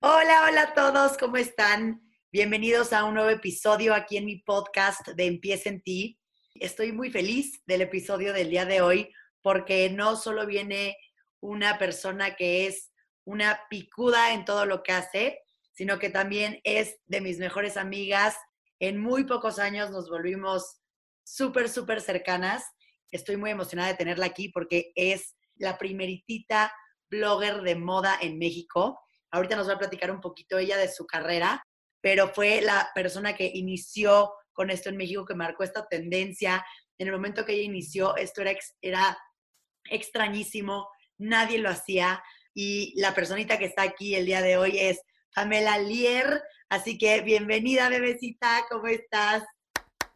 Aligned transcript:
Hola, 0.00 0.44
hola 0.48 0.62
a 0.62 0.74
todos, 0.74 1.18
¿cómo 1.18 1.38
están? 1.38 2.08
Bienvenidos 2.30 2.92
a 2.92 3.02
un 3.02 3.14
nuevo 3.14 3.30
episodio 3.30 3.92
aquí 3.92 4.16
en 4.16 4.26
mi 4.26 4.36
podcast 4.36 5.08
de 5.08 5.26
Empieza 5.26 5.70
en 5.70 5.82
ti. 5.82 6.20
Estoy 6.54 6.92
muy 6.92 7.10
feliz 7.10 7.60
del 7.66 7.80
episodio 7.80 8.32
del 8.32 8.48
día 8.48 8.64
de 8.64 8.80
hoy 8.80 9.12
porque 9.42 9.90
no 9.90 10.14
solo 10.14 10.46
viene 10.46 10.96
una 11.40 11.78
persona 11.78 12.36
que 12.36 12.68
es 12.68 12.92
una 13.24 13.62
picuda 13.68 14.34
en 14.34 14.44
todo 14.44 14.66
lo 14.66 14.84
que 14.84 14.92
hace, 14.92 15.40
sino 15.72 15.98
que 15.98 16.10
también 16.10 16.60
es 16.62 17.00
de 17.06 17.20
mis 17.20 17.38
mejores 17.38 17.76
amigas. 17.76 18.36
En 18.78 19.00
muy 19.00 19.24
pocos 19.24 19.58
años 19.58 19.90
nos 19.90 20.08
volvimos 20.08 20.80
súper, 21.24 21.68
súper 21.68 22.00
cercanas. 22.00 22.62
Estoy 23.10 23.36
muy 23.36 23.50
emocionada 23.50 23.88
de 23.88 23.96
tenerla 23.96 24.26
aquí 24.26 24.48
porque 24.50 24.92
es 24.94 25.34
la 25.56 25.76
primeritita 25.76 26.72
blogger 27.10 27.62
de 27.62 27.74
moda 27.74 28.16
en 28.20 28.38
México. 28.38 29.00
Ahorita 29.30 29.56
nos 29.56 29.68
va 29.68 29.74
a 29.74 29.78
platicar 29.78 30.10
un 30.10 30.20
poquito 30.20 30.58
ella 30.58 30.76
de 30.76 30.88
su 30.88 31.06
carrera, 31.06 31.62
pero 32.00 32.28
fue 32.28 32.60
la 32.60 32.90
persona 32.94 33.34
que 33.34 33.50
inició 33.54 34.32
con 34.52 34.70
esto 34.70 34.88
en 34.88 34.96
México, 34.96 35.24
que 35.24 35.34
marcó 35.34 35.64
esta 35.64 35.86
tendencia. 35.86 36.64
En 36.98 37.08
el 37.08 37.12
momento 37.12 37.44
que 37.44 37.52
ella 37.52 37.64
inició, 37.64 38.16
esto 38.16 38.42
era, 38.42 38.52
era 38.80 39.18
extrañísimo, 39.90 40.88
nadie 41.18 41.58
lo 41.58 41.70
hacía. 41.70 42.22
Y 42.54 42.98
la 43.00 43.14
personita 43.14 43.58
que 43.58 43.66
está 43.66 43.82
aquí 43.82 44.14
el 44.14 44.26
día 44.26 44.42
de 44.42 44.56
hoy 44.56 44.78
es 44.78 45.00
Pamela 45.34 45.78
Lier. 45.78 46.42
Así 46.68 46.98
que 46.98 47.20
bienvenida, 47.20 47.88
bebecita, 47.88 48.64
¿cómo 48.68 48.86
estás? 48.88 49.44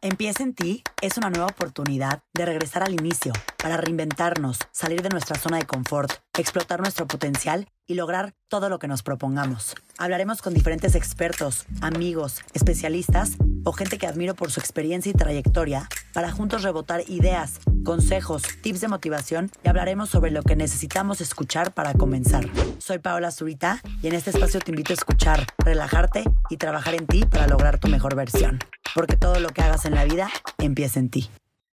Empieza 0.01 0.43
en 0.43 0.53
ti 0.53 0.83
es 1.01 1.17
una 1.17 1.29
nueva 1.29 1.45
oportunidad 1.45 2.23
de 2.33 2.45
regresar 2.45 2.83
al 2.83 2.91
inicio, 2.91 3.31
para 3.55 3.77
reinventarnos, 3.77 4.59
salir 4.73 5.01
de 5.01 5.07
nuestra 5.07 5.39
zona 5.39 5.59
de 5.59 5.65
confort, 5.65 6.11
explotar 6.37 6.81
nuestro 6.81 7.07
potencial 7.07 7.69
y 7.87 7.95
lograr 7.95 8.33
todo 8.47 8.69
lo 8.69 8.79
que 8.79 8.87
nos 8.87 9.03
propongamos. 9.03 9.75
Hablaremos 9.97 10.41
con 10.41 10.53
diferentes 10.53 10.95
expertos, 10.95 11.65
amigos, 11.81 12.41
especialistas 12.53 13.33
o 13.63 13.71
gente 13.71 13.97
que 13.97 14.07
admiro 14.07 14.35
por 14.35 14.51
su 14.51 14.59
experiencia 14.59 15.09
y 15.09 15.13
trayectoria 15.13 15.87
para 16.13 16.31
juntos 16.31 16.63
rebotar 16.63 17.03
ideas, 17.09 17.59
consejos, 17.83 18.43
tips 18.61 18.81
de 18.81 18.87
motivación 18.87 19.51
y 19.63 19.69
hablaremos 19.69 20.09
sobre 20.09 20.31
lo 20.31 20.43
que 20.43 20.55
necesitamos 20.55 21.21
escuchar 21.21 21.73
para 21.73 21.93
comenzar. 21.93 22.45
Soy 22.79 22.99
Paola 22.99 23.31
Zurita 23.31 23.81
y 24.01 24.07
en 24.07 24.15
este 24.15 24.29
espacio 24.29 24.59
te 24.59 24.71
invito 24.71 24.93
a 24.93 24.95
escuchar, 24.95 25.45
relajarte 25.57 26.23
y 26.49 26.57
trabajar 26.57 26.95
en 26.95 27.07
ti 27.07 27.25
para 27.25 27.47
lograr 27.47 27.79
tu 27.79 27.87
mejor 27.87 28.15
versión. 28.15 28.59
Porque 28.95 29.17
todo 29.17 29.39
lo 29.39 29.49
que 29.49 29.61
hagas 29.61 29.85
en 29.85 29.95
la 29.95 30.05
vida 30.05 30.29
empieza 30.59 30.99
en 30.99 31.09
ti. 31.09 31.29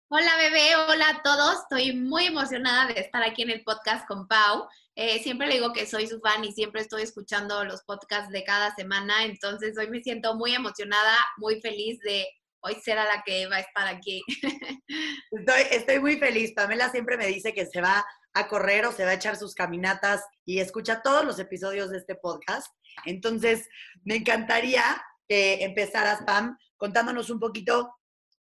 Hola 0.08 0.36
bebé, 0.36 0.76
hola 0.76 1.08
a 1.08 1.22
todos. 1.22 1.62
Estoy 1.62 1.96
muy 1.96 2.26
emocionada 2.26 2.86
de 2.86 3.00
estar 3.00 3.24
aquí 3.24 3.42
en 3.42 3.50
el 3.50 3.64
podcast 3.64 4.06
con 4.06 4.28
Pau. 4.28 4.68
Eh, 4.96 5.22
siempre 5.22 5.46
le 5.46 5.54
digo 5.54 5.72
que 5.72 5.86
soy 5.86 6.06
su 6.06 6.20
fan 6.20 6.42
y 6.44 6.52
siempre 6.52 6.80
estoy 6.80 7.02
escuchando 7.02 7.64
los 7.64 7.82
podcasts 7.84 8.32
de 8.32 8.44
cada 8.44 8.74
semana. 8.74 9.24
Entonces 9.24 9.76
hoy 9.78 9.88
me 9.88 10.02
siento 10.02 10.34
muy 10.34 10.54
emocionada, 10.54 11.16
muy 11.36 11.60
feliz 11.60 12.00
de 12.00 12.26
hoy 12.60 12.74
ser 12.82 12.98
a 12.98 13.04
la 13.04 13.22
que 13.24 13.46
va 13.46 13.56
a 13.56 13.60
estar 13.60 13.86
aquí. 13.86 14.22
Estoy, 15.30 15.62
estoy 15.70 16.00
muy 16.00 16.16
feliz. 16.16 16.52
Pamela 16.54 16.90
siempre 16.90 17.16
me 17.16 17.26
dice 17.26 17.52
que 17.52 17.66
se 17.66 17.80
va 17.80 18.04
a 18.32 18.48
correr 18.48 18.86
o 18.86 18.92
se 18.92 19.04
va 19.04 19.10
a 19.10 19.14
echar 19.14 19.36
sus 19.36 19.54
caminatas 19.54 20.24
y 20.44 20.60
escucha 20.60 21.02
todos 21.02 21.24
los 21.24 21.38
episodios 21.38 21.90
de 21.90 21.98
este 21.98 22.14
podcast. 22.14 22.68
Entonces, 23.04 23.68
me 24.02 24.16
encantaría 24.16 24.82
que 25.28 25.64
empezaras, 25.64 26.22
Pam, 26.24 26.56
contándonos 26.76 27.30
un 27.30 27.38
poquito 27.38 27.96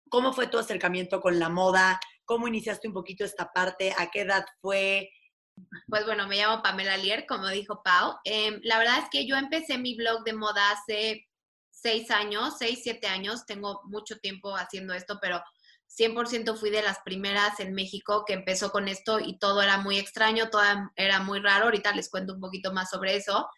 ¿Cómo 0.08 0.32
fue 0.32 0.46
tu 0.46 0.58
acercamiento 0.58 1.20
con 1.20 1.38
la 1.38 1.48
moda? 1.48 2.00
¿Cómo 2.24 2.48
iniciaste 2.48 2.88
un 2.88 2.94
poquito 2.94 3.24
esta 3.24 3.52
parte? 3.52 3.92
¿A 3.98 4.10
qué 4.10 4.22
edad 4.22 4.44
fue? 4.60 5.10
Pues 5.88 6.04
bueno, 6.04 6.26
me 6.26 6.36
llamo 6.36 6.62
Pamela 6.62 6.96
Lier, 6.96 7.26
como 7.26 7.48
dijo 7.48 7.82
Pau. 7.82 8.16
Em, 8.24 8.60
la 8.62 8.78
verdad 8.78 8.98
es 8.98 9.10
que 9.10 9.26
yo 9.26 9.36
empecé 9.36 9.78
mi 9.78 9.94
blog 9.94 10.24
de 10.24 10.32
moda 10.32 10.70
hace 10.70 11.26
seis 11.70 12.10
años, 12.10 12.54
seis, 12.58 12.80
siete 12.82 13.06
años. 13.06 13.46
Tengo 13.46 13.80
mucho 13.84 14.18
tiempo 14.18 14.56
haciendo 14.56 14.94
esto, 14.94 15.18
pero 15.20 15.42
100% 15.86 16.56
fui 16.56 16.70
de 16.70 16.82
las 16.82 16.98
primeras 17.00 17.60
en 17.60 17.74
México 17.74 18.24
que 18.26 18.34
empezó 18.34 18.70
con 18.70 18.88
esto 18.88 19.20
y 19.20 19.38
todo 19.38 19.62
era 19.62 19.78
muy 19.78 19.98
extraño, 19.98 20.50
todo 20.50 20.62
era 20.96 21.20
muy 21.20 21.40
raro. 21.40 21.66
Ahorita 21.66 21.94
les 21.94 22.10
cuento 22.10 22.34
un 22.34 22.40
poquito 22.40 22.72
más 22.72 22.90
sobre 22.90 23.16
eso 23.16 23.48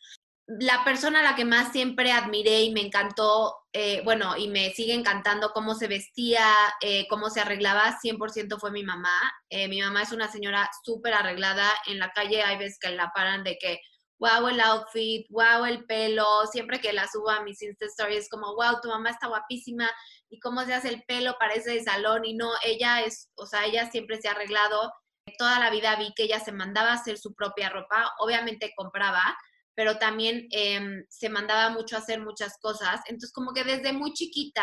la 0.59 0.83
persona 0.83 1.21
a 1.21 1.23
la 1.23 1.37
que 1.37 1.45
más 1.45 1.71
siempre 1.71 2.11
admiré 2.11 2.63
y 2.63 2.73
me 2.73 2.81
encantó, 2.81 3.55
eh, 3.73 4.03
bueno, 4.05 4.37
y 4.37 4.49
me 4.49 4.73
sigue 4.73 4.95
encantando 4.95 5.53
cómo 5.53 5.77
se 5.77 5.87
vestía, 5.87 6.45
eh, 6.81 7.07
cómo 7.09 7.31
se 7.31 7.41
arreglaba, 7.41 7.99
100% 8.01 8.59
fue 8.59 8.73
mi 8.73 8.83
mamá. 8.83 9.21
Eh, 9.49 9.69
mi 9.69 9.81
mamá 9.81 10.03
es 10.03 10.11
una 10.11 10.29
señora 10.29 10.69
súper 10.85 11.15
arreglada. 11.15 11.71
En 11.87 12.01
la 12.01 12.11
calle 12.11 12.43
hay 12.43 12.59
veces 12.59 12.79
que 12.81 12.91
la 12.91 13.13
paran 13.15 13.45
de 13.45 13.59
que, 13.59 13.79
wow, 14.19 14.49
el 14.49 14.61
outfit, 14.61 15.25
wow, 15.31 15.67
el 15.67 15.85
pelo. 15.85 16.27
Siempre 16.51 16.81
que 16.81 16.93
la 16.93 17.07
subo 17.07 17.31
a 17.31 17.45
mis 17.45 17.63
Insta 17.63 17.87
Stories, 17.87 18.29
como, 18.29 18.57
wow, 18.57 18.81
tu 18.83 18.89
mamá 18.89 19.11
está 19.11 19.29
guapísima. 19.29 19.89
Y 20.31 20.41
cómo 20.41 20.65
se 20.65 20.75
hace 20.75 20.89
el 20.89 21.05
pelo, 21.05 21.37
parece 21.39 21.71
de 21.75 21.85
salón. 21.85 22.25
Y 22.25 22.35
no, 22.35 22.51
ella 22.65 23.03
es, 23.03 23.31
o 23.37 23.47
sea, 23.47 23.67
ella 23.67 23.89
siempre 23.91 24.21
se 24.21 24.27
ha 24.27 24.33
arreglado. 24.33 24.93
Toda 25.39 25.61
la 25.61 25.71
vida 25.71 25.95
vi 25.95 26.13
que 26.17 26.25
ella 26.25 26.41
se 26.41 26.51
mandaba 26.51 26.91
a 26.91 26.95
hacer 26.95 27.19
su 27.19 27.35
propia 27.35 27.69
ropa. 27.69 28.13
Obviamente 28.19 28.73
compraba 28.75 29.37
pero 29.81 29.97
también 29.97 30.47
em, 30.51 31.07
se 31.09 31.31
mandaba 31.31 31.71
mucho 31.71 31.97
a 31.97 32.01
hacer 32.01 32.21
muchas 32.21 32.59
cosas. 32.61 33.01
Entonces, 33.07 33.33
como 33.33 33.55
que 33.55 33.65
desde 33.65 33.95
muy 33.95 34.13
chiquita, 34.13 34.63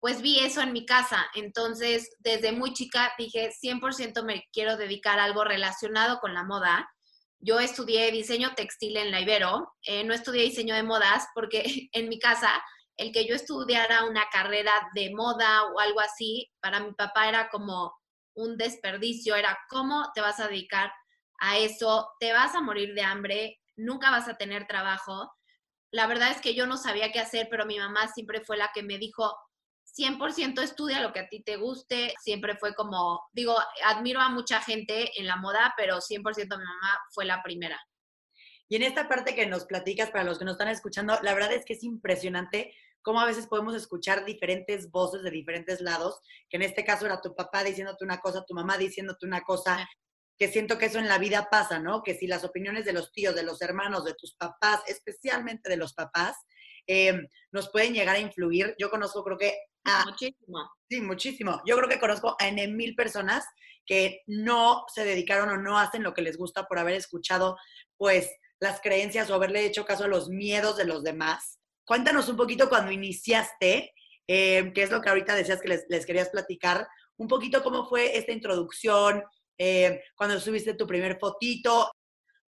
pues 0.00 0.22
vi 0.22 0.38
eso 0.38 0.62
en 0.62 0.72
mi 0.72 0.86
casa. 0.86 1.26
Entonces, 1.34 2.08
desde 2.20 2.50
muy 2.50 2.72
chica 2.72 3.12
dije, 3.18 3.50
100% 3.52 4.24
me 4.24 4.48
quiero 4.50 4.78
dedicar 4.78 5.18
a 5.18 5.24
algo 5.24 5.44
relacionado 5.44 6.20
con 6.20 6.32
la 6.32 6.42
moda. 6.42 6.88
Yo 7.38 7.60
estudié 7.60 8.10
diseño 8.12 8.54
textil 8.54 8.96
en 8.96 9.10
la 9.10 9.20
Ibero, 9.20 9.74
eh, 9.82 10.04
no 10.04 10.14
estudié 10.14 10.44
diseño 10.44 10.74
de 10.74 10.84
modas 10.84 11.26
porque 11.34 11.62
en 11.92 12.08
mi 12.08 12.18
casa 12.18 12.64
el 12.96 13.12
que 13.12 13.26
yo 13.26 13.34
estudiara 13.34 14.06
una 14.06 14.24
carrera 14.32 14.72
de 14.94 15.10
moda 15.14 15.64
o 15.64 15.80
algo 15.80 16.00
así, 16.00 16.50
para 16.62 16.80
mi 16.80 16.94
papá 16.94 17.28
era 17.28 17.50
como 17.50 17.92
un 18.34 18.56
desperdicio, 18.56 19.34
era 19.36 19.58
cómo 19.68 20.10
te 20.14 20.22
vas 20.22 20.40
a 20.40 20.48
dedicar 20.48 20.90
a 21.40 21.58
eso, 21.58 22.08
te 22.18 22.32
vas 22.32 22.54
a 22.54 22.62
morir 22.62 22.94
de 22.94 23.02
hambre, 23.02 23.58
nunca 23.76 24.10
vas 24.10 24.28
a 24.28 24.36
tener 24.36 24.66
trabajo. 24.66 25.32
La 25.90 26.06
verdad 26.06 26.30
es 26.30 26.40
que 26.40 26.54
yo 26.54 26.66
no 26.66 26.76
sabía 26.76 27.12
qué 27.12 27.20
hacer, 27.20 27.48
pero 27.50 27.66
mi 27.66 27.78
mamá 27.78 28.08
siempre 28.08 28.40
fue 28.44 28.56
la 28.56 28.70
que 28.74 28.82
me 28.82 28.98
dijo, 28.98 29.36
100% 29.96 30.60
estudia 30.62 31.00
lo 31.00 31.12
que 31.12 31.20
a 31.20 31.28
ti 31.28 31.42
te 31.42 31.56
guste. 31.56 32.14
Siempre 32.20 32.56
fue 32.56 32.74
como, 32.74 33.22
digo, 33.32 33.56
admiro 33.84 34.20
a 34.20 34.28
mucha 34.28 34.60
gente 34.60 35.10
en 35.20 35.26
la 35.26 35.36
moda, 35.36 35.72
pero 35.76 36.00
100% 36.00 36.58
mi 36.58 36.64
mamá 36.64 36.98
fue 37.12 37.24
la 37.24 37.42
primera. 37.42 37.80
Y 38.68 38.76
en 38.76 38.82
esta 38.82 39.08
parte 39.08 39.34
que 39.34 39.46
nos 39.46 39.66
platicas, 39.66 40.10
para 40.10 40.24
los 40.24 40.38
que 40.38 40.44
nos 40.44 40.54
están 40.54 40.68
escuchando, 40.68 41.18
la 41.22 41.34
verdad 41.34 41.52
es 41.52 41.64
que 41.64 41.74
es 41.74 41.84
impresionante 41.84 42.74
cómo 43.02 43.20
a 43.20 43.26
veces 43.26 43.46
podemos 43.46 43.74
escuchar 43.74 44.24
diferentes 44.24 44.90
voces 44.90 45.22
de 45.22 45.30
diferentes 45.30 45.80
lados, 45.80 46.20
que 46.48 46.56
en 46.56 46.62
este 46.62 46.84
caso 46.84 47.04
era 47.04 47.20
tu 47.20 47.34
papá 47.36 47.62
diciéndote 47.62 48.04
una 48.04 48.18
cosa, 48.18 48.44
tu 48.46 48.54
mamá 48.54 48.78
diciéndote 48.78 49.26
una 49.26 49.42
cosa, 49.42 49.86
que 50.38 50.48
siento 50.48 50.78
que 50.78 50.86
eso 50.86 50.98
en 50.98 51.08
la 51.08 51.18
vida 51.18 51.48
pasa, 51.50 51.78
¿no? 51.78 52.02
Que 52.02 52.14
si 52.14 52.26
las 52.26 52.44
opiniones 52.44 52.84
de 52.84 52.92
los 52.92 53.12
tíos, 53.12 53.34
de 53.34 53.42
los 53.44 53.62
hermanos, 53.62 54.04
de 54.04 54.14
tus 54.14 54.34
papás, 54.34 54.80
especialmente 54.86 55.68
de 55.70 55.76
los 55.76 55.94
papás, 55.94 56.36
em, 56.86 57.26
nos 57.52 57.70
pueden 57.70 57.94
llegar 57.94 58.16
a 58.16 58.20
influir. 58.20 58.74
Yo 58.78 58.90
conozco, 58.90 59.22
creo 59.22 59.38
que... 59.38 59.56
A, 59.84 60.04
muchísimo. 60.06 60.70
Sí, 60.88 61.00
muchísimo. 61.00 61.62
Yo 61.66 61.76
creo 61.76 61.88
que 61.88 62.00
conozco 62.00 62.36
a 62.38 62.48
N 62.48 62.68
mil 62.68 62.94
personas 62.94 63.44
que 63.86 64.22
no 64.26 64.84
se 64.92 65.04
dedicaron 65.04 65.50
o 65.50 65.56
no 65.58 65.78
hacen 65.78 66.02
lo 66.02 66.14
que 66.14 66.22
les 66.22 66.36
gusta 66.36 66.64
por 66.64 66.78
haber 66.78 66.94
escuchado, 66.94 67.56
pues, 67.96 68.30
las 68.60 68.80
creencias 68.80 69.30
o 69.30 69.34
haberle 69.34 69.64
hecho 69.66 69.84
caso 69.84 70.04
a 70.04 70.08
los 70.08 70.30
miedos 70.30 70.76
de 70.76 70.86
los 70.86 71.02
demás. 71.02 71.58
Cuéntanos 71.84 72.28
un 72.28 72.36
poquito 72.36 72.68
cuando 72.68 72.90
iniciaste, 72.90 73.92
eh, 74.26 74.72
qué 74.74 74.82
es 74.82 74.90
lo 74.90 75.02
que 75.02 75.10
ahorita 75.10 75.34
decías 75.34 75.60
que 75.60 75.68
les, 75.68 75.84
les 75.88 76.06
querías 76.06 76.30
platicar, 76.30 76.88
un 77.18 77.28
poquito 77.28 77.62
cómo 77.62 77.86
fue 77.86 78.16
esta 78.16 78.32
introducción, 78.32 79.22
eh, 79.58 80.02
cuando 80.14 80.40
subiste 80.40 80.74
tu 80.74 80.86
primer 80.86 81.18
fotito? 81.18 81.90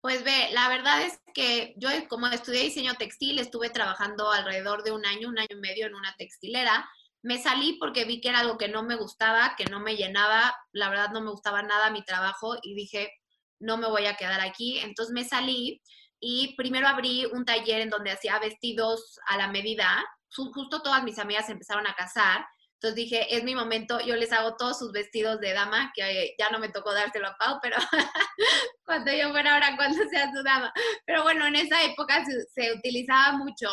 Pues 0.01 0.23
ve, 0.23 0.49
la 0.51 0.67
verdad 0.67 1.03
es 1.03 1.19
que 1.33 1.75
yo 1.77 1.89
como 2.07 2.27
estudié 2.27 2.63
diseño 2.63 2.95
textil, 2.95 3.37
estuve 3.37 3.69
trabajando 3.69 4.31
alrededor 4.31 4.83
de 4.83 4.91
un 4.91 5.05
año, 5.05 5.29
un 5.29 5.37
año 5.37 5.47
y 5.51 5.55
medio 5.55 5.85
en 5.85 5.93
una 5.93 6.15
textilera. 6.17 6.89
Me 7.21 7.37
salí 7.37 7.77
porque 7.79 8.05
vi 8.05 8.19
que 8.19 8.29
era 8.29 8.39
algo 8.39 8.57
que 8.57 8.67
no 8.67 8.81
me 8.81 8.95
gustaba, 8.95 9.55
que 9.55 9.65
no 9.65 9.79
me 9.79 9.95
llenaba, 9.95 10.55
la 10.71 10.89
verdad 10.89 11.11
no 11.11 11.21
me 11.21 11.29
gustaba 11.29 11.61
nada 11.61 11.91
mi 11.91 12.03
trabajo 12.03 12.57
y 12.63 12.73
dije, 12.73 13.11
no 13.59 13.77
me 13.77 13.87
voy 13.87 14.07
a 14.07 14.17
quedar 14.17 14.41
aquí. 14.41 14.79
Entonces 14.79 15.13
me 15.13 15.23
salí 15.23 15.81
y 16.19 16.55
primero 16.55 16.87
abrí 16.87 17.25
un 17.25 17.45
taller 17.45 17.81
en 17.81 17.91
donde 17.91 18.11
hacía 18.11 18.39
vestidos 18.39 19.19
a 19.27 19.37
la 19.37 19.49
medida. 19.49 20.03
Justo 20.35 20.81
todas 20.81 21.03
mis 21.03 21.19
amigas 21.19 21.47
empezaron 21.49 21.85
a 21.85 21.93
casar 21.93 22.43
entonces 22.81 22.95
dije, 22.95 23.35
es 23.37 23.43
mi 23.43 23.53
momento, 23.53 23.99
yo 23.99 24.15
les 24.15 24.31
hago 24.31 24.55
todos 24.55 24.79
sus 24.79 24.91
vestidos 24.91 25.39
de 25.39 25.53
dama, 25.53 25.91
que 25.93 26.33
ya 26.39 26.49
no 26.49 26.57
me 26.57 26.69
tocó 26.69 26.91
dárselo 26.91 27.27
a 27.27 27.37
Pau, 27.37 27.59
pero 27.61 27.77
cuando 28.83 29.13
yo 29.13 29.29
fuera 29.29 29.53
ahora, 29.53 29.75
cuando 29.75 30.03
sea 30.09 30.31
su 30.33 30.41
dama. 30.41 30.73
Pero 31.05 31.21
bueno, 31.21 31.45
en 31.45 31.57
esa 31.57 31.83
época 31.83 32.25
se, 32.25 32.73
utilizaba 32.73 33.37
mucho. 33.37 33.69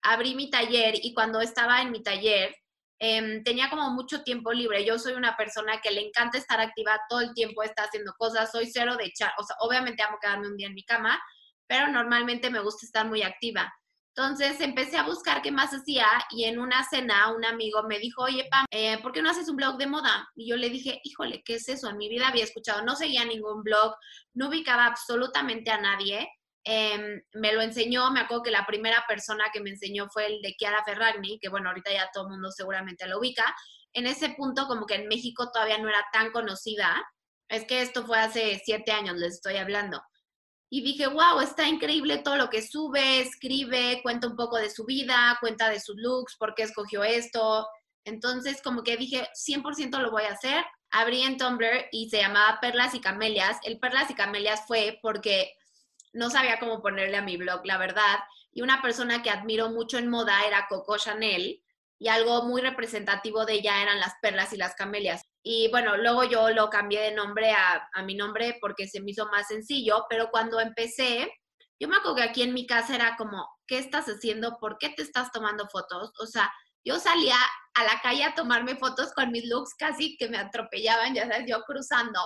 Abrí 0.00 0.34
mi 0.34 0.48
taller 0.48 0.94
y 1.02 1.12
cuando 1.12 1.42
estaba 1.42 1.82
en 1.82 1.90
mi 1.90 2.02
taller, 2.02 2.56
em, 2.98 3.44
tenía 3.44 3.68
como 3.68 3.90
mucho 3.90 4.22
tiempo 4.22 4.54
libre. 4.54 4.86
Yo 4.86 4.98
soy 4.98 5.12
una 5.12 5.36
persona 5.36 5.78
que 5.82 5.90
le 5.90 6.00
encanta 6.00 6.38
estar 6.38 6.62
activa 6.62 6.98
todo 7.10 7.20
el 7.20 7.34
tiempo, 7.34 7.62
está 7.62 7.82
haciendo 7.82 8.14
cosas, 8.16 8.50
soy 8.50 8.70
cero 8.72 8.96
de 8.96 9.04
echar, 9.04 9.34
o 9.36 9.42
sea, 9.42 9.56
obviamente 9.60 10.02
amo 10.02 10.16
quedarme 10.18 10.48
un 10.48 10.56
día 10.56 10.68
en 10.68 10.74
mi 10.74 10.84
cama, 10.84 11.20
pero 11.66 11.88
normalmente 11.88 12.48
me 12.48 12.60
gusta 12.60 12.86
estar 12.86 13.06
muy 13.06 13.22
activa. 13.22 13.70
Entonces 14.20 14.60
empecé 14.60 14.98
a 14.98 15.04
buscar 15.04 15.40
qué 15.40 15.50
más 15.50 15.70
hacía 15.72 16.06
y 16.28 16.44
en 16.44 16.58
una 16.58 16.84
cena 16.84 17.32
un 17.32 17.42
amigo 17.42 17.84
me 17.84 17.98
dijo, 17.98 18.24
oye, 18.24 18.46
Pam, 18.50 18.66
eh, 18.70 18.98
¿por 18.98 19.12
qué 19.12 19.22
no 19.22 19.30
haces 19.30 19.48
un 19.48 19.56
blog 19.56 19.78
de 19.78 19.86
moda? 19.86 20.28
Y 20.36 20.46
yo 20.46 20.58
le 20.58 20.68
dije, 20.68 21.00
híjole, 21.04 21.42
¿qué 21.42 21.54
es 21.54 21.66
eso? 21.70 21.88
En 21.88 21.96
mi 21.96 22.10
vida 22.10 22.28
había 22.28 22.44
escuchado, 22.44 22.82
no 22.82 22.96
seguía 22.96 23.24
ningún 23.24 23.62
blog, 23.62 23.94
no 24.34 24.48
ubicaba 24.50 24.84
absolutamente 24.84 25.70
a 25.70 25.80
nadie. 25.80 26.28
Em, 26.64 27.22
me 27.32 27.54
lo 27.54 27.62
enseñó, 27.62 28.10
me 28.10 28.20
acuerdo 28.20 28.42
que 28.42 28.50
la 28.50 28.66
primera 28.66 29.02
persona 29.08 29.44
que 29.54 29.62
me 29.62 29.70
enseñó 29.70 30.06
fue 30.12 30.26
el 30.26 30.42
de 30.42 30.54
Chiara 30.54 30.84
Ferragni, 30.84 31.38
que 31.38 31.48
bueno, 31.48 31.70
ahorita 31.70 31.90
ya 31.90 32.10
todo 32.12 32.24
el 32.24 32.32
mundo 32.32 32.50
seguramente 32.50 33.08
lo 33.08 33.20
ubica. 33.20 33.56
En 33.94 34.06
ese 34.06 34.34
punto 34.36 34.66
como 34.66 34.84
que 34.84 34.96
en 34.96 35.08
México 35.08 35.50
todavía 35.50 35.78
no 35.78 35.88
era 35.88 36.04
tan 36.12 36.30
conocida. 36.30 36.94
Es 37.48 37.64
que 37.64 37.80
esto 37.80 38.04
fue 38.04 38.18
hace 38.18 38.60
siete 38.62 38.92
años, 38.92 39.16
les 39.16 39.36
estoy 39.36 39.56
hablando 39.56 40.02
y 40.72 40.82
dije, 40.82 41.08
wow, 41.08 41.40
está 41.40 41.66
increíble 41.66 42.18
todo 42.18 42.36
lo 42.36 42.48
que 42.48 42.62
sube, 42.62 43.20
escribe, 43.20 44.00
cuenta 44.04 44.28
un 44.28 44.36
poco 44.36 44.56
de 44.56 44.70
su 44.70 44.84
vida, 44.84 45.36
cuenta 45.40 45.68
de 45.68 45.80
sus 45.80 45.96
looks, 45.96 46.36
por 46.36 46.54
qué 46.54 46.62
escogió 46.62 47.02
esto. 47.02 47.66
Entonces, 48.04 48.62
como 48.62 48.84
que 48.84 48.96
dije, 48.96 49.28
100% 49.34 49.98
lo 49.98 50.12
voy 50.12 50.22
a 50.22 50.32
hacer. 50.32 50.64
Abrí 50.92 51.22
en 51.22 51.36
Tumblr 51.36 51.86
y 51.90 52.08
se 52.08 52.18
llamaba 52.18 52.60
Perlas 52.60 52.94
y 52.94 53.00
Camelias. 53.00 53.58
El 53.64 53.80
Perlas 53.80 54.10
y 54.10 54.14
Camelias 54.14 54.62
fue 54.68 55.00
porque 55.02 55.52
no 56.12 56.30
sabía 56.30 56.60
cómo 56.60 56.80
ponerle 56.80 57.16
a 57.16 57.22
mi 57.22 57.36
blog, 57.36 57.66
la 57.66 57.76
verdad. 57.76 58.20
Y 58.52 58.62
una 58.62 58.80
persona 58.80 59.22
que 59.22 59.30
admiro 59.30 59.70
mucho 59.70 59.98
en 59.98 60.08
moda 60.08 60.46
era 60.46 60.66
Coco 60.68 60.96
Chanel 60.98 61.60
y 62.00 62.08
algo 62.08 62.44
muy 62.44 62.62
representativo 62.62 63.44
de 63.44 63.54
ella 63.54 63.82
eran 63.82 64.00
las 64.00 64.14
perlas 64.22 64.54
y 64.54 64.56
las 64.56 64.74
camelias. 64.74 65.22
Y 65.44 65.68
bueno, 65.68 65.98
luego 65.98 66.24
yo 66.24 66.48
lo 66.48 66.70
cambié 66.70 67.02
de 67.02 67.12
nombre 67.12 67.52
a, 67.52 68.02
mi 68.04 68.14
nombre 68.14 68.56
porque 68.58 68.88
se 68.88 69.02
me 69.02 69.10
hizo 69.10 69.26
más 69.26 69.48
sencillo, 69.48 70.06
pero 70.08 70.30
cuando 70.30 70.58
empecé, 70.60 71.30
yo 71.78 71.88
me 71.88 71.96
acuerdo 71.96 72.16
que 72.16 72.22
aquí 72.22 72.42
en 72.42 72.54
mi 72.54 72.66
casa 72.66 72.94
era 72.94 73.16
como, 73.18 73.46
¿qué 73.66 73.78
estás 73.78 74.06
haciendo? 74.06 74.56
¿Por 74.58 74.78
qué 74.78 74.88
te 74.88 75.02
estás 75.02 75.30
tomando 75.30 75.68
fotos? 75.68 76.10
O 76.18 76.26
sea, 76.26 76.50
yo 76.82 76.98
salía 76.98 77.36
a 77.74 77.84
la 77.84 78.00
calle 78.02 78.24
a 78.24 78.34
tomarme 78.34 78.76
fotos 78.76 79.12
con 79.12 79.30
mis 79.30 79.46
looks 79.46 79.74
casi 79.74 80.16
que 80.16 80.30
me 80.30 80.38
atropellaban, 80.38 81.14
ya 81.14 81.28
sabes, 81.28 81.44
yo 81.46 81.60
cruzando. 81.66 82.18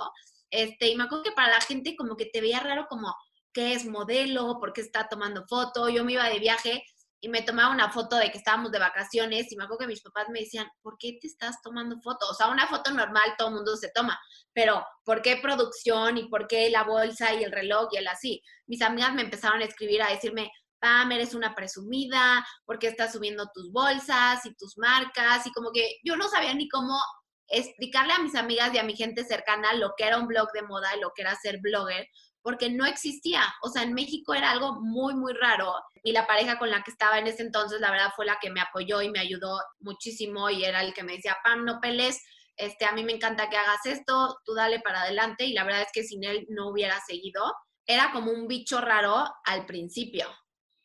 Este, 0.51 0.87
y 0.87 0.95
me 0.95 1.03
acuerdo 1.03 1.25
que 1.25 1.31
para 1.33 1.49
la 1.49 1.59
gente 1.59 1.97
como 1.97 2.15
que 2.15 2.27
te 2.27 2.39
veía 2.39 2.61
raro 2.61 2.85
como, 2.87 3.13
¿qué 3.51 3.73
es 3.73 3.85
modelo? 3.85 4.57
¿Por 4.57 4.71
qué 4.71 4.79
está 4.79 5.09
tomando 5.09 5.45
foto? 5.49 5.89
Yo 5.89 6.05
me 6.05 6.13
iba 6.13 6.29
de 6.29 6.39
viaje 6.39 6.81
y 7.25 7.27
me 7.27 7.41
tomaba 7.41 7.73
una 7.73 7.89
foto 7.89 8.17
de 8.17 8.29
que 8.29 8.37
estábamos 8.37 8.71
de 8.71 8.77
vacaciones 8.77 9.51
y 9.51 9.55
me 9.55 9.63
acuerdo 9.63 9.79
que 9.79 9.87
mis 9.87 10.03
papás 10.03 10.27
me 10.29 10.41
decían, 10.41 10.67
¿por 10.83 10.95
qué 10.99 11.17
te 11.19 11.25
estás 11.25 11.59
tomando 11.63 11.99
foto? 12.03 12.27
O 12.29 12.35
sea, 12.35 12.49
una 12.49 12.67
foto 12.67 12.91
normal 12.91 13.33
todo 13.35 13.47
el 13.47 13.55
mundo 13.55 13.75
se 13.77 13.89
toma, 13.95 14.19
pero 14.53 14.85
¿por 15.03 15.23
qué 15.23 15.37
producción 15.37 16.19
y 16.19 16.29
por 16.29 16.45
qué 16.45 16.69
la 16.69 16.83
bolsa 16.83 17.33
y 17.33 17.43
el 17.43 17.51
reloj 17.51 17.87
y 17.91 17.97
el 17.97 18.07
así? 18.07 18.43
Mis 18.67 18.83
amigas 18.83 19.15
me 19.15 19.23
empezaron 19.23 19.59
a 19.61 19.65
escribir 19.65 20.03
a 20.03 20.11
decirme, 20.11 20.51
Pam, 20.77 21.11
eres 21.13 21.33
una 21.33 21.55
presumida, 21.55 22.45
¿por 22.63 22.77
qué 22.77 22.89
estás 22.89 23.13
subiendo 23.13 23.49
tus 23.55 23.71
bolsas 23.71 24.45
y 24.45 24.53
tus 24.53 24.77
marcas? 24.77 25.47
Y 25.47 25.51
como 25.51 25.71
que 25.71 25.95
yo 26.03 26.17
no 26.17 26.29
sabía 26.29 26.53
ni 26.53 26.69
cómo 26.69 26.95
explicarle 27.47 28.13
a 28.13 28.19
mis 28.19 28.35
amigas 28.35 28.71
y 28.71 28.77
a 28.77 28.83
mi 28.83 28.95
gente 28.95 29.23
cercana 29.23 29.73
lo 29.73 29.93
que 29.97 30.05
era 30.05 30.19
un 30.19 30.27
blog 30.27 30.51
de 30.51 30.61
moda 30.61 30.95
y 30.95 30.99
lo 30.99 31.11
que 31.15 31.23
era 31.23 31.35
ser 31.35 31.57
blogger, 31.59 32.05
porque 32.45 32.69
no 32.69 32.85
existía. 32.85 33.41
O 33.63 33.69
sea, 33.69 33.81
en 33.81 33.95
México 33.95 34.35
era 34.35 34.51
algo 34.51 34.79
muy, 34.79 35.15
muy 35.15 35.33
raro. 35.33 35.73
Y 36.03 36.11
la 36.11 36.27
pareja 36.27 36.59
con 36.59 36.69
la 36.69 36.83
que 36.83 36.91
estaba 36.91 37.17
en 37.17 37.25
ese 37.25 37.41
entonces, 37.41 37.81
la 37.81 37.89
verdad, 37.89 38.11
fue 38.15 38.27
la 38.27 38.37
que 38.39 38.51
me 38.51 38.61
apoyó 38.61 39.01
y 39.01 39.09
me 39.09 39.19
ayudó 39.19 39.59
muchísimo 39.79 40.51
y 40.51 40.63
era 40.63 40.83
el 40.83 40.93
que 40.93 41.01
me 41.01 41.13
decía, 41.13 41.35
Pam, 41.43 41.65
no 41.65 41.79
peles, 41.81 42.23
este, 42.55 42.85
a 42.85 42.91
mí 42.91 43.03
me 43.03 43.13
encanta 43.13 43.49
que 43.49 43.57
hagas 43.57 43.83
esto, 43.87 44.37
tú 44.45 44.53
dale 44.53 44.79
para 44.79 45.01
adelante. 45.01 45.45
Y 45.45 45.53
la 45.53 45.63
verdad 45.63 45.81
es 45.81 45.91
que 45.91 46.03
sin 46.03 46.23
él 46.23 46.45
no 46.49 46.69
hubiera 46.69 46.99
seguido. 47.07 47.41
Era 47.87 48.11
como 48.11 48.29
un 48.29 48.47
bicho 48.47 48.79
raro 48.79 49.25
al 49.43 49.65
principio. 49.65 50.27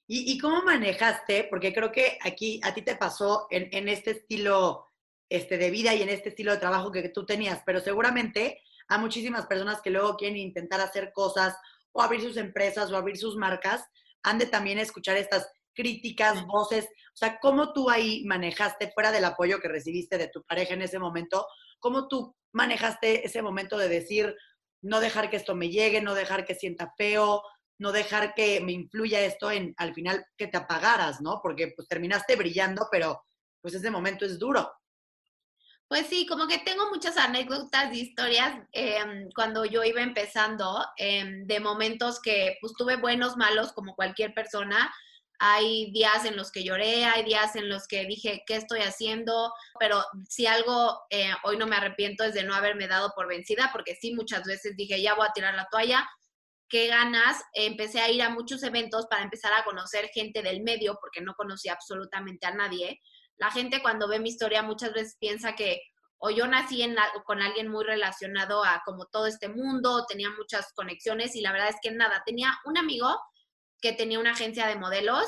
¿Y, 0.09 0.39
cómo 0.39 0.63
manejaste? 0.63 1.47
Porque 1.51 1.75
creo 1.75 1.93
que 1.93 2.19
aquí 2.23 2.59
a 2.65 2.73
ti 2.73 2.81
te 2.81 2.97
pasó 2.97 3.47
en, 3.51 3.69
en 3.71 3.87
este 3.89 4.13
estilo 4.13 4.89
este, 5.29 5.59
de 5.59 5.71
vida 5.71 5.95
y 5.95 6.01
en 6.01 6.09
este 6.09 6.31
estilo 6.31 6.53
de 6.53 6.59
trabajo 6.59 6.91
que 6.91 7.07
tú 7.11 7.27
tenías, 7.27 7.63
pero 7.65 7.81
seguramente 7.81 8.63
a 8.91 8.99
muchísimas 8.99 9.47
personas 9.47 9.81
que 9.81 9.91
luego 9.91 10.17
quieren 10.17 10.37
intentar 10.37 10.81
hacer 10.81 11.13
cosas 11.15 11.57
o 11.93 12.03
abrir 12.03 12.21
sus 12.21 12.37
empresas 12.37 12.91
o 12.91 12.97
abrir 12.97 13.17
sus 13.17 13.37
marcas, 13.37 13.85
han 14.25 14.39
de 14.39 14.47
también 14.47 14.79
escuchar 14.79 15.17
estas 15.17 15.49
críticas, 15.75 16.45
voces. 16.47 16.87
O 16.87 17.17
sea, 17.17 17.39
¿cómo 17.41 17.73
tú 17.73 17.89
ahí 17.89 18.25
manejaste, 18.27 18.91
fuera 18.93 19.13
del 19.13 19.25
apoyo 19.25 19.61
que 19.61 19.69
recibiste 19.69 20.19
de 20.19 20.27
tu 20.27 20.43
pareja 20.43 20.75
en 20.75 20.83
ese 20.83 20.99
momento, 20.99 21.47
cómo 21.79 22.09
tú 22.09 22.35
manejaste 22.53 23.25
ese 23.25 23.43
momento 23.43 23.79
de 23.79 23.89
decir, 23.89 24.35
no 24.83 24.99
dejar 24.99 25.31
que 25.31 25.37
esto 25.37 25.55
me 25.55 25.71
llegue, 25.71 26.01
no 26.01 26.15
dejar 26.15 26.45
que 26.45 26.57
sienta 26.57 26.93
feo, 26.99 27.43
no 27.79 27.93
dejar 27.93 28.35
que 28.35 28.61
me 28.61 28.73
influya 28.73 29.21
esto 29.21 29.53
en 29.53 29.73
al 29.77 29.95
final 29.95 30.27
que 30.37 30.49
te 30.49 30.57
apagaras, 30.57 31.21
¿no? 31.21 31.41
Porque 31.41 31.73
pues 31.77 31.87
terminaste 31.87 32.35
brillando, 32.35 32.89
pero 32.91 33.23
pues 33.63 33.75
ese 33.75 33.91
momento 33.91 34.25
es 34.25 34.37
duro. 34.37 34.69
Pues 35.91 36.07
sí, 36.07 36.25
como 36.25 36.47
que 36.47 36.59
tengo 36.59 36.89
muchas 36.89 37.17
anécdotas 37.17 37.93
y 37.93 38.03
historias 38.03 38.55
em, 38.71 39.29
cuando 39.35 39.65
yo 39.65 39.83
iba 39.83 40.01
empezando, 40.01 40.87
em, 40.97 41.45
de 41.49 41.59
momentos 41.59 42.21
que 42.21 42.59
pues 42.61 42.75
tuve 42.75 42.95
buenos, 42.95 43.37
malos, 43.37 43.73
como 43.73 43.97
cualquier 43.97 44.33
persona. 44.33 44.95
Hay 45.41 45.91
días 45.91 46.25
en 46.27 46.37
los 46.37 46.53
que 46.53 46.63
lloré, 46.63 47.07
hay 47.07 47.25
días 47.25 47.57
en 47.57 47.69
los 47.69 47.89
que 47.89 48.05
dije, 48.05 48.45
¿qué 48.47 48.55
estoy 48.55 48.83
haciendo? 48.83 49.53
Pero 49.81 50.05
si 50.29 50.47
algo 50.47 51.01
eh, 51.11 51.33
hoy 51.43 51.57
no 51.57 51.67
me 51.67 51.75
arrepiento 51.75 52.23
es 52.23 52.35
de 52.35 52.45
no 52.45 52.55
haberme 52.55 52.87
dado 52.87 53.13
por 53.17 53.27
vencida, 53.27 53.71
porque 53.73 53.97
sí, 53.97 54.15
muchas 54.15 54.45
veces 54.45 54.77
dije, 54.77 55.03
ya 55.03 55.17
voy 55.17 55.27
a 55.27 55.33
tirar 55.33 55.57
la 55.57 55.67
toalla. 55.73 56.09
Qué 56.69 56.87
ganas. 56.87 57.43
Empecé 57.53 58.01
a 58.01 58.09
ir 58.09 58.23
a 58.23 58.31
muchos 58.31 58.63
eventos 58.63 59.07
para 59.09 59.25
empezar 59.25 59.53
a 59.55 59.65
conocer 59.65 60.09
gente 60.15 60.41
del 60.43 60.63
medio, 60.63 60.99
porque 61.01 61.21
no 61.21 61.35
conocía 61.35 61.73
absolutamente 61.73 62.47
a 62.47 62.55
nadie 62.55 63.01
la 63.41 63.51
gente 63.51 63.81
cuando 63.81 64.07
ve 64.07 64.21
mi 64.21 64.29
historia 64.29 64.63
muchas 64.63 64.93
veces 64.93 65.17
piensa 65.19 65.55
que 65.55 65.81
o 66.19 66.29
yo 66.29 66.47
nací 66.47 66.85
con 67.25 67.41
alguien 67.41 67.69
muy 67.69 67.83
relacionado 67.83 68.63
a 68.63 68.83
como 68.85 69.07
todo 69.07 69.27
este 69.27 69.49
mundo, 69.49 70.05
tenía 70.07 70.29
muchas 70.37 70.75
conexiones 70.75 71.35
y 71.35 71.41
la 71.41 71.51
verdad 71.51 71.71
es 71.71 71.77
que 71.83 71.91
nada, 71.91 72.23
tenía 72.27 72.53
un 72.67 72.77
amigo 72.77 73.19
que 73.81 73.95
tenía 73.95 74.21
una 74.21 74.33
agencia 74.33 74.67
de 74.67 74.77
modelos 74.77 75.25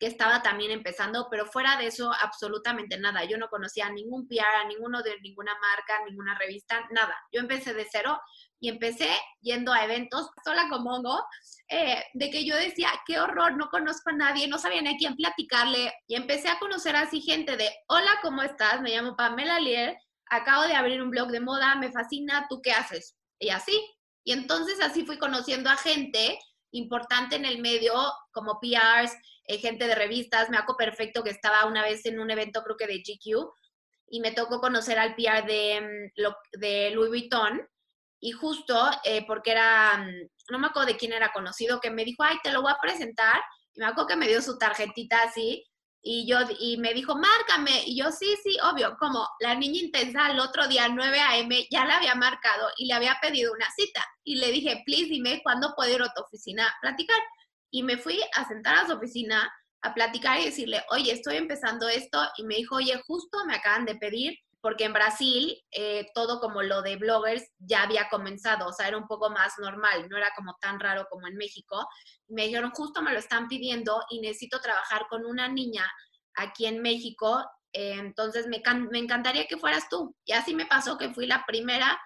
que 0.00 0.08
estaba 0.08 0.42
también 0.42 0.72
empezando, 0.72 1.28
pero 1.30 1.46
fuera 1.46 1.76
de 1.76 1.86
eso, 1.86 2.12
absolutamente 2.20 2.98
nada. 2.98 3.22
Yo 3.24 3.38
no 3.38 3.48
conocía 3.48 3.86
a 3.86 3.92
ningún 3.92 4.26
PR, 4.26 4.64
a 4.64 4.66
ninguno 4.66 5.04
de 5.04 5.20
ninguna 5.20 5.52
marca, 5.60 6.04
ninguna 6.04 6.36
revista, 6.36 6.84
nada. 6.90 7.16
Yo 7.30 7.40
empecé 7.40 7.72
de 7.72 7.86
cero 7.88 8.20
y 8.64 8.70
empecé 8.70 9.10
yendo 9.42 9.74
a 9.74 9.84
eventos 9.84 10.26
sola 10.42 10.70
como 10.70 10.94
hongo, 10.94 11.22
eh, 11.68 12.02
de 12.14 12.30
que 12.30 12.46
yo 12.46 12.56
decía, 12.56 12.88
qué 13.06 13.20
horror, 13.20 13.58
no 13.58 13.68
conozco 13.68 14.08
a 14.08 14.14
nadie, 14.14 14.48
no 14.48 14.56
sabía 14.56 14.80
ni 14.80 14.96
quién 14.96 15.16
platicarle. 15.16 15.92
Y 16.06 16.14
empecé 16.14 16.48
a 16.48 16.58
conocer 16.58 16.96
así 16.96 17.20
gente 17.20 17.58
de, 17.58 17.70
hola, 17.88 18.20
¿cómo 18.22 18.42
estás? 18.42 18.80
Me 18.80 18.96
llamo 18.96 19.16
Pamela 19.16 19.60
Lier, 19.60 19.98
acabo 20.30 20.62
de 20.62 20.72
abrir 20.72 21.02
un 21.02 21.10
blog 21.10 21.28
de 21.28 21.40
moda, 21.40 21.74
me 21.74 21.92
fascina, 21.92 22.46
¿tú 22.48 22.62
qué 22.62 22.72
haces? 22.72 23.18
Y 23.38 23.50
así. 23.50 23.78
Y 24.24 24.32
entonces 24.32 24.80
así 24.80 25.04
fui 25.04 25.18
conociendo 25.18 25.68
a 25.68 25.76
gente 25.76 26.38
importante 26.70 27.36
en 27.36 27.44
el 27.44 27.60
medio, 27.60 27.92
como 28.32 28.60
PRs, 28.60 29.12
eh, 29.46 29.58
gente 29.58 29.86
de 29.86 29.94
revistas. 29.94 30.48
Me 30.48 30.56
hago 30.56 30.74
perfecto 30.78 31.22
que 31.22 31.28
estaba 31.28 31.66
una 31.66 31.82
vez 31.82 32.06
en 32.06 32.18
un 32.18 32.30
evento, 32.30 32.62
creo 32.62 32.78
que 32.78 32.86
de 32.86 33.02
GQ, 33.02 33.46
y 34.08 34.20
me 34.20 34.32
tocó 34.32 34.58
conocer 34.58 34.98
al 34.98 35.14
PR 35.16 35.44
de, 35.46 35.82
mm, 36.16 36.58
de 36.58 36.90
Louis 36.92 37.10
Vuitton. 37.10 37.60
Y 38.24 38.32
justo 38.32 38.74
eh, 39.04 39.22
porque 39.26 39.50
era, 39.50 39.98
mm, 39.98 40.30
no 40.50 40.58
me 40.58 40.68
acuerdo 40.68 40.86
de 40.86 40.96
quién 40.96 41.12
era 41.12 41.30
conocido, 41.30 41.78
que 41.78 41.90
me 41.90 42.06
dijo, 42.06 42.22
ay, 42.22 42.38
te 42.42 42.52
lo 42.52 42.62
voy 42.62 42.72
a 42.72 42.80
presentar. 42.80 43.38
Y 43.74 43.80
me 43.80 43.86
acuerdo 43.86 44.08
que 44.08 44.16
me 44.16 44.26
dio 44.26 44.40
su 44.40 44.56
tarjetita 44.56 45.24
así. 45.24 45.62
Y 46.00 46.26
yo, 46.26 46.38
y 46.58 46.78
me 46.78 46.94
dijo, 46.94 47.16
márcame. 47.16 47.82
Y 47.84 47.98
yo, 47.98 48.10
sí, 48.10 48.34
sí, 48.42 48.56
obvio, 48.62 48.96
como 48.98 49.28
la 49.40 49.54
niña 49.54 49.78
intensa 49.78 50.30
el 50.30 50.40
otro 50.40 50.66
día, 50.68 50.88
9 50.88 51.20
a.m., 51.20 51.66
ya 51.70 51.84
la 51.84 51.98
había 51.98 52.14
marcado 52.14 52.70
y 52.78 52.86
le 52.86 52.94
había 52.94 53.18
pedido 53.20 53.52
una 53.52 53.66
cita. 53.76 54.02
Y 54.24 54.36
le 54.36 54.50
dije, 54.52 54.82
please, 54.86 55.10
dime 55.10 55.42
cuándo 55.42 55.74
puedo 55.76 55.94
ir 55.94 56.00
a 56.00 56.14
tu 56.14 56.22
oficina 56.22 56.66
a 56.66 56.74
platicar. 56.80 57.20
Y 57.70 57.82
me 57.82 57.98
fui 57.98 58.18
a 58.36 58.48
sentar 58.48 58.76
a 58.76 58.86
su 58.86 58.94
oficina 58.94 59.52
a 59.82 59.92
platicar 59.92 60.40
y 60.40 60.46
decirle, 60.46 60.82
oye, 60.88 61.12
estoy 61.12 61.36
empezando 61.36 61.90
esto. 61.90 62.18
Y 62.38 62.44
me 62.44 62.54
dijo, 62.54 62.76
oye, 62.76 62.98
justo 63.06 63.44
me 63.44 63.56
acaban 63.56 63.84
de 63.84 63.96
pedir, 63.96 64.38
porque 64.64 64.84
en 64.84 64.94
Brasil 64.94 65.62
eh, 65.72 66.06
todo 66.14 66.40
como 66.40 66.62
lo 66.62 66.80
de 66.80 66.96
bloggers 66.96 67.44
ya 67.58 67.82
había 67.82 68.08
comenzado, 68.08 68.66
o 68.66 68.72
sea, 68.72 68.88
era 68.88 68.96
un 68.96 69.06
poco 69.06 69.28
más 69.28 69.52
normal, 69.58 70.08
no 70.08 70.16
era 70.16 70.30
como 70.34 70.56
tan 70.58 70.80
raro 70.80 71.06
como 71.10 71.26
en 71.26 71.36
México. 71.36 71.86
Me 72.28 72.46
dijeron, 72.46 72.70
justo 72.70 73.02
me 73.02 73.12
lo 73.12 73.18
están 73.18 73.46
pidiendo 73.46 74.00
y 74.08 74.22
necesito 74.22 74.62
trabajar 74.62 75.06
con 75.10 75.26
una 75.26 75.48
niña 75.48 75.84
aquí 76.34 76.64
en 76.64 76.80
México, 76.80 77.44
eh, 77.74 77.96
entonces 77.98 78.46
me, 78.46 78.62
encantaría 78.98 79.46
que 79.46 79.58
fueras 79.58 79.90
tú. 79.90 80.16
Y 80.24 80.32
así 80.32 80.54
me 80.54 80.64
pasó 80.64 80.96
que 80.96 81.12
fui 81.12 81.26
la 81.26 81.44
primera 81.46 82.00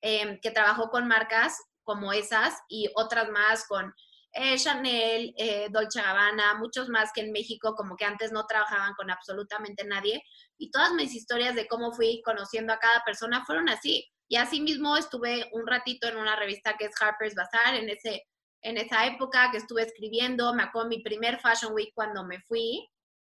eh, 0.00 0.38
que 0.40 0.52
trabajó 0.52 0.90
con 0.90 1.08
marcas 1.08 1.60
como 1.82 2.12
esas 2.12 2.60
y 2.68 2.92
otras 2.94 3.28
más 3.30 3.66
con 3.66 3.92
eh, 4.34 4.58
Chanel, 4.58 5.32
eh, 5.36 5.68
Dolce 5.70 6.02
Gabbana, 6.02 6.54
muchos 6.54 6.88
más 6.88 7.12
que 7.14 7.20
en 7.20 7.32
México, 7.32 7.74
como 7.74 7.96
que 7.96 8.04
antes 8.04 8.32
no 8.32 8.46
trabajaban 8.46 8.94
con 8.94 9.10
absolutamente 9.10 9.84
nadie. 9.84 10.22
Y 10.58 10.70
todas 10.70 10.92
mis 10.92 11.14
historias 11.14 11.54
de 11.54 11.68
cómo 11.68 11.92
fui 11.92 12.20
conociendo 12.24 12.72
a 12.72 12.78
cada 12.78 13.02
persona 13.04 13.44
fueron 13.44 13.68
así. 13.68 14.10
Y 14.28 14.36
así 14.36 14.60
mismo 14.60 14.96
estuve 14.96 15.48
un 15.52 15.66
ratito 15.66 16.08
en 16.08 16.16
una 16.16 16.34
revista 16.34 16.76
que 16.76 16.86
es 16.86 16.94
Harper's 17.00 17.34
Bazaar, 17.34 17.76
en 17.76 17.88
ese, 17.88 18.24
en 18.62 18.76
esa 18.76 19.06
época 19.06 19.50
que 19.52 19.58
estuve 19.58 19.82
escribiendo, 19.82 20.52
me 20.52 20.64
acuerdo 20.64 20.88
mi 20.88 21.00
primer 21.00 21.38
Fashion 21.38 21.72
Week 21.72 21.92
cuando 21.94 22.24
me 22.24 22.40
fui, 22.40 22.88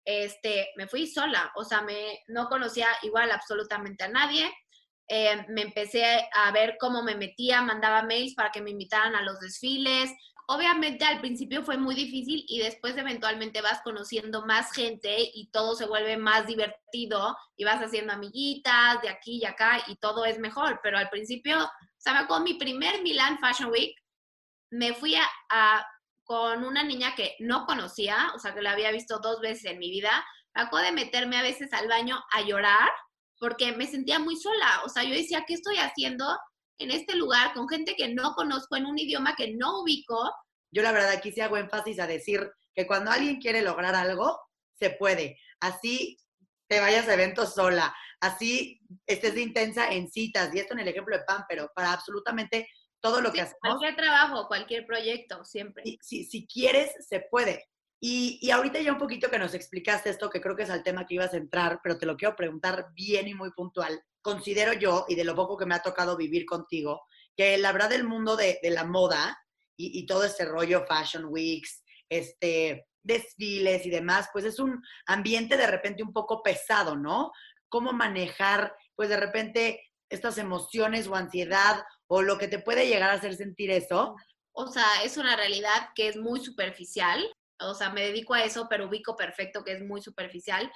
este, 0.06 0.70
me 0.78 0.88
fui 0.88 1.08
sola, 1.08 1.52
o 1.56 1.66
sea, 1.66 1.82
me, 1.82 2.20
no 2.28 2.48
conocía 2.48 2.88
igual 3.02 3.32
absolutamente 3.32 4.06
a 4.06 4.10
nadie. 4.10 4.50
Eh, 5.08 5.46
me 5.50 5.64
empecé 5.64 6.28
a 6.34 6.52
ver 6.52 6.78
cómo 6.80 7.04
me 7.04 7.16
metía, 7.16 7.62
mandaba 7.62 8.04
mails 8.04 8.34
para 8.34 8.52
que 8.52 8.62
me 8.62 8.72
invitaran 8.72 9.16
a 9.16 9.24
los 9.24 9.40
desfiles. 9.40 10.12
Obviamente 10.48 11.06
al 11.06 11.22
principio 11.22 11.64
fue 11.64 11.78
muy 11.78 11.96
difícil 11.96 12.46
y 12.48 12.60
después 12.60 12.96
eventualmente 12.98 13.62
vas 13.62 13.82
conociendo 13.84 14.46
más 14.46 14.72
gente 14.72 15.16
y 15.34 15.50
todo 15.52 15.75
se 15.75 15.88
vuelve 15.88 16.18
más 16.18 16.46
divertido 16.46 17.36
y 17.58 17.64
vas 17.64 17.82
haciendo 17.82 18.14
amiguitas 18.14 19.02
de 19.02 19.10
aquí 19.10 19.40
y 19.42 19.46
acá 19.46 19.84
y 19.88 19.96
todo 19.96 20.24
es 20.24 20.38
mejor. 20.38 20.80
Pero 20.84 21.00
al 21.00 21.10
principio, 21.10 21.64
o 21.64 21.70
sea, 21.98 22.20
acuerdo 22.20 22.44
mi 22.44 22.54
primer 22.56 23.02
Milan 23.02 23.40
Fashion 23.40 23.72
Week, 23.72 23.96
me 24.70 24.94
fui 24.94 25.16
a, 25.16 25.88
con 26.24 26.64
una 26.64 26.84
niña 26.84 27.16
que 27.16 27.36
no 27.40 27.66
conocía, 27.66 28.32
o 28.36 28.40
sea, 28.40 28.54
que 28.54 28.62
la 28.62 28.72
había 28.72 28.92
visto 28.92 29.20
dos 29.20 29.42
veces 29.42 29.66
en 29.66 29.80
mi 29.80 29.90
vida. 29.90 30.24
Me 30.54 30.64
acuerdo 30.64 30.88
de 30.88 30.92
meterme 30.92 31.38
a 31.38 31.44
veces 31.44 31.74
al 31.74 31.88
baño 31.88 32.24
a 32.32 32.42
llorar 32.42 32.90
porque 33.40 33.72
me 33.72 33.88
sentía 33.88 34.20
muy 34.20 34.36
sola. 34.38 34.82
O 34.86 34.90
sea, 34.90 35.04
yo 35.04 35.14
decía, 35.14 35.44
¿qué 35.48 35.56
estoy 35.56 35.78
haciendo 35.78 36.25
en 36.77 36.91
este 36.91 37.15
lugar 37.15 37.53
con 37.53 37.67
gente 37.67 37.96
que 37.96 38.13
no 38.13 38.34
conozco, 38.34 38.75
en 38.75 38.86
un 38.86 38.98
idioma 38.98 39.36
que 39.36 39.53
no 39.55 39.82
ubico? 39.82 40.32
Yo 40.72 40.82
la 40.82 40.91
verdad 40.91 41.12
aquí 41.12 41.32
sí 41.32 41.41
hago 41.41 41.58
énfasis 41.58 42.00
a 42.00 42.08
decir 42.08 42.51
que 42.74 42.86
cuando 42.86 43.12
alguien 43.12 43.39
quiere 43.39 43.62
lograr 43.62 43.96
algo, 43.96 44.39
se 44.77 44.89
puede. 44.89 45.38
Así 45.60 46.17
te 46.67 46.79
vayas 46.79 47.08
a 47.08 47.13
eventos 47.13 47.53
sola, 47.53 47.96
así 48.20 48.82
estés 49.05 49.36
de 49.36 49.41
intensa 49.41 49.91
en 49.91 50.10
citas, 50.10 50.53
y 50.53 50.60
esto 50.60 50.74
en 50.74 50.79
el 50.82 50.88
ejemplo 50.88 51.17
de 51.17 51.24
Pam, 51.24 51.46
pero 51.48 51.72
para 51.74 51.94
absolutamente 51.94 52.67
todo 53.00 53.22
lo 53.22 53.32
que 53.32 53.41
hacemos. 53.41 53.60
Cualquier 53.62 53.96
trabajo, 53.96 54.48
cualquier 54.48 54.86
proyecto, 54.86 55.46
siempre. 55.46 55.84
Si, 56.01 56.25
si, 56.25 56.48
quieres, 56.48 56.91
se 57.08 57.20
puede. 57.20 57.65
Y, 58.01 58.39
y, 58.41 58.51
ahorita 58.51 58.82
ya 58.82 58.91
un 58.91 58.98
poquito 58.98 59.29
que 59.29 59.39
nos 59.39 59.53
explicaste 59.53 60.10
esto, 60.10 60.29
que 60.29 60.41
creo 60.41 60.55
que 60.55 60.63
es 60.63 60.70
al 60.70 60.84
tema 60.84 61.05
que 61.05 61.15
ibas 61.15 61.34
a 61.34 61.38
entrar, 61.38 61.79
pero 61.84 61.98
te 61.98 62.05
lo 62.05 62.17
quiero 62.17 62.36
preguntar 62.36 62.88
bien 62.94 63.27
y 63.27 63.34
muy 63.34 63.51
puntual. 63.51 64.01
Considero 64.25 64.74
yo, 64.74 65.05
y 65.08 65.13
de 65.13 65.24
lo 65.24 65.36
poco 65.36 65.55
que 65.55 65.67
me 65.67 65.75
ha 65.75 65.84
tocado 65.84 66.17
vivir 66.17 66.48
contigo, 66.48 67.03
que 67.38 67.60
la 67.60 67.72
verdad 67.72 67.91
el 67.91 68.05
mundo 68.05 68.36
de, 68.36 68.58
de 68.63 68.72
la 68.72 68.84
moda 68.84 69.39
y, 69.77 70.00
y, 70.00 70.08
todo 70.08 70.24
este 70.24 70.46
rollo 70.46 70.84
Fashion 70.88 71.25
Weeks, 71.25 71.84
este, 72.10 72.88
desfiles 73.03 73.86
y 73.86 73.91
demás, 73.91 74.29
pues 74.34 74.46
es 74.46 74.58
un 74.58 74.82
ambiente 75.05 75.58
de 75.58 75.67
repente 75.67 76.01
un 76.01 76.12
poco 76.12 76.41
pesado, 76.41 76.96
¿no? 76.96 77.32
Cómo 77.70 77.94
manejar, 77.94 78.75
pues 78.96 79.10
de 79.10 79.17
repente 79.17 79.79
estas 80.10 80.39
emociones 80.39 81.05
o 81.08 81.13
ansiedad 81.13 81.84
o 82.08 82.24
lo 82.24 82.39
que 82.39 82.48
te 82.48 82.58
puede 82.58 82.88
llegar 82.88 83.12
a 83.12 83.13
hacer 83.13 83.36
sentir 83.36 83.70
eso. 83.70 84.15
O 84.53 84.65
sea, 84.65 84.88
es 85.03 85.17
una 85.17 85.36
realidad 85.36 85.89
que 85.94 86.08
es 86.08 86.17
muy 86.17 86.39
superficial. 86.39 87.24
O 87.60 87.75
sea, 87.75 87.91
me 87.91 88.01
dedico 88.01 88.34
a 88.34 88.44
eso, 88.44 88.65
pero 88.72 88.88
ubico 88.88 89.15
perfecto 89.15 89.63
que 89.63 89.74
es 89.74 89.84
muy 89.84 90.01
superficial. 90.01 90.72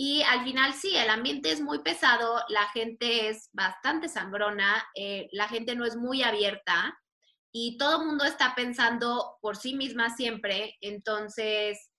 Y 0.00 0.22
al 0.22 0.44
final 0.44 0.74
sí, 0.74 0.96
el 0.96 1.10
ambiente 1.10 1.50
es 1.50 1.60
muy 1.60 1.80
pesado, 1.80 2.40
la 2.50 2.68
gente 2.68 3.30
es 3.30 3.50
bastante 3.52 4.08
sangrona, 4.08 4.86
eh, 4.94 5.26
la 5.32 5.48
gente 5.48 5.74
no 5.74 5.84
es 5.84 5.96
muy 5.96 6.22
abierta 6.22 6.96
y 7.52 7.76
todo 7.78 8.00
el 8.00 8.06
mundo 8.06 8.24
está 8.24 8.54
pensando 8.54 9.38
por 9.40 9.56
sí 9.56 9.74
misma 9.74 10.14
siempre. 10.14 10.76
Entonces, 10.82 11.90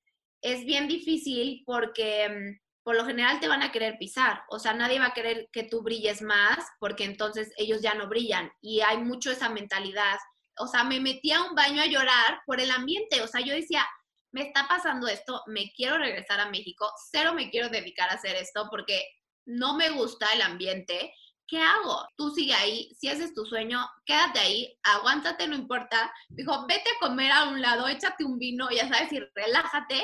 es 0.42 0.64
bien 0.64 0.88
difícil 0.88 1.62
porque 1.66 2.30
mm, 2.30 2.60
por 2.84 2.96
lo 2.96 3.04
general 3.04 3.42
te 3.42 3.50
van 3.50 3.64
a 3.64 3.74
querer 3.74 3.98
pisar, 4.00 4.44
o 4.50 4.60
sea, 4.60 4.74
nadie 4.74 4.98
va 4.98 5.08
a 5.08 5.14
querer 5.14 5.50
que 5.52 5.64
tú 5.64 5.84
brilles 5.84 6.22
más 6.22 6.66
porque 6.80 7.04
entonces 7.04 7.52
ellos 7.58 7.82
ya 7.82 7.96
no 7.96 8.08
brillan 8.08 8.50
y 8.62 8.80
hay 8.80 9.00
mucho 9.00 9.30
esa 9.30 9.50
mentalidad. 9.50 10.18
O 10.58 10.68
sea, 10.68 10.86
me 10.86 11.02
metí 11.02 11.34
a 11.34 11.44
un 11.44 11.54
baño 11.54 11.82
a 11.82 11.88
llorar 11.88 12.40
por 12.46 12.62
el 12.62 12.72
ambiente, 12.72 13.22
o 13.22 13.28
sea, 13.28 13.42
yo 13.42 13.54
decía, 13.54 13.86
me 14.32 14.44
está 14.44 14.68
pasando 14.68 15.08
esto, 15.08 15.44
me 15.48 15.72
quiero 15.76 15.98
regresar 15.98 16.40
a 16.40 16.50
México, 16.50 16.90
cero 17.12 17.34
me 17.34 17.50
quiero 17.50 17.70
dedicar 17.70 18.10
a 18.10 18.14
hacer 18.14 18.36
esto 18.36 18.68
porque 18.70 19.04
no 19.46 19.76
me 19.76 19.90
gusta 19.90 20.32
el 20.34 20.42
ambiente. 20.42 21.14
¿Qué 21.48 21.60
hago? 21.60 22.08
Tú 22.16 22.30
sigue 22.30 22.54
ahí, 22.54 22.92
si 23.00 23.08
ese 23.08 23.24
es 23.24 23.34
tu 23.34 23.44
sueño, 23.44 23.84
quédate 24.06 24.40
ahí, 24.40 24.78
aguántate, 24.84 25.48
no 25.48 25.56
importa. 25.56 26.14
Dijo, 26.30 26.68
vete 26.68 26.90
a 26.92 27.00
comer 27.00 27.32
a 27.32 27.46
un 27.46 27.60
lado, 27.60 27.88
échate 27.88 28.24
un 28.24 28.38
vino, 28.38 28.70
ya 28.70 28.88
sabes, 28.88 29.12
y 29.12 29.20
relájate 29.34 30.04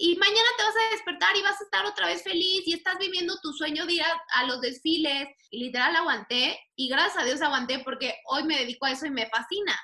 y 0.00 0.14
mañana 0.14 0.48
te 0.56 0.62
vas 0.62 0.74
a 0.76 0.90
despertar 0.92 1.36
y 1.36 1.42
vas 1.42 1.60
a 1.60 1.64
estar 1.64 1.84
otra 1.84 2.06
vez 2.06 2.22
feliz 2.22 2.62
y 2.66 2.72
estás 2.72 2.98
viviendo 2.98 3.34
tu 3.42 3.52
sueño 3.52 3.84
de 3.84 3.94
ir 3.94 4.02
a, 4.02 4.44
los 4.44 4.60
desfiles. 4.60 5.28
Y 5.50 5.58
literal 5.58 5.96
aguanté 5.96 6.56
y 6.76 6.88
gracias 6.88 7.16
a 7.20 7.24
Dios 7.26 7.42
aguanté 7.42 7.80
porque 7.80 8.14
hoy 8.26 8.44
me 8.44 8.56
dedico 8.56 8.86
a 8.86 8.92
eso 8.92 9.06
y 9.06 9.10
me 9.10 9.28
fascina. 9.28 9.76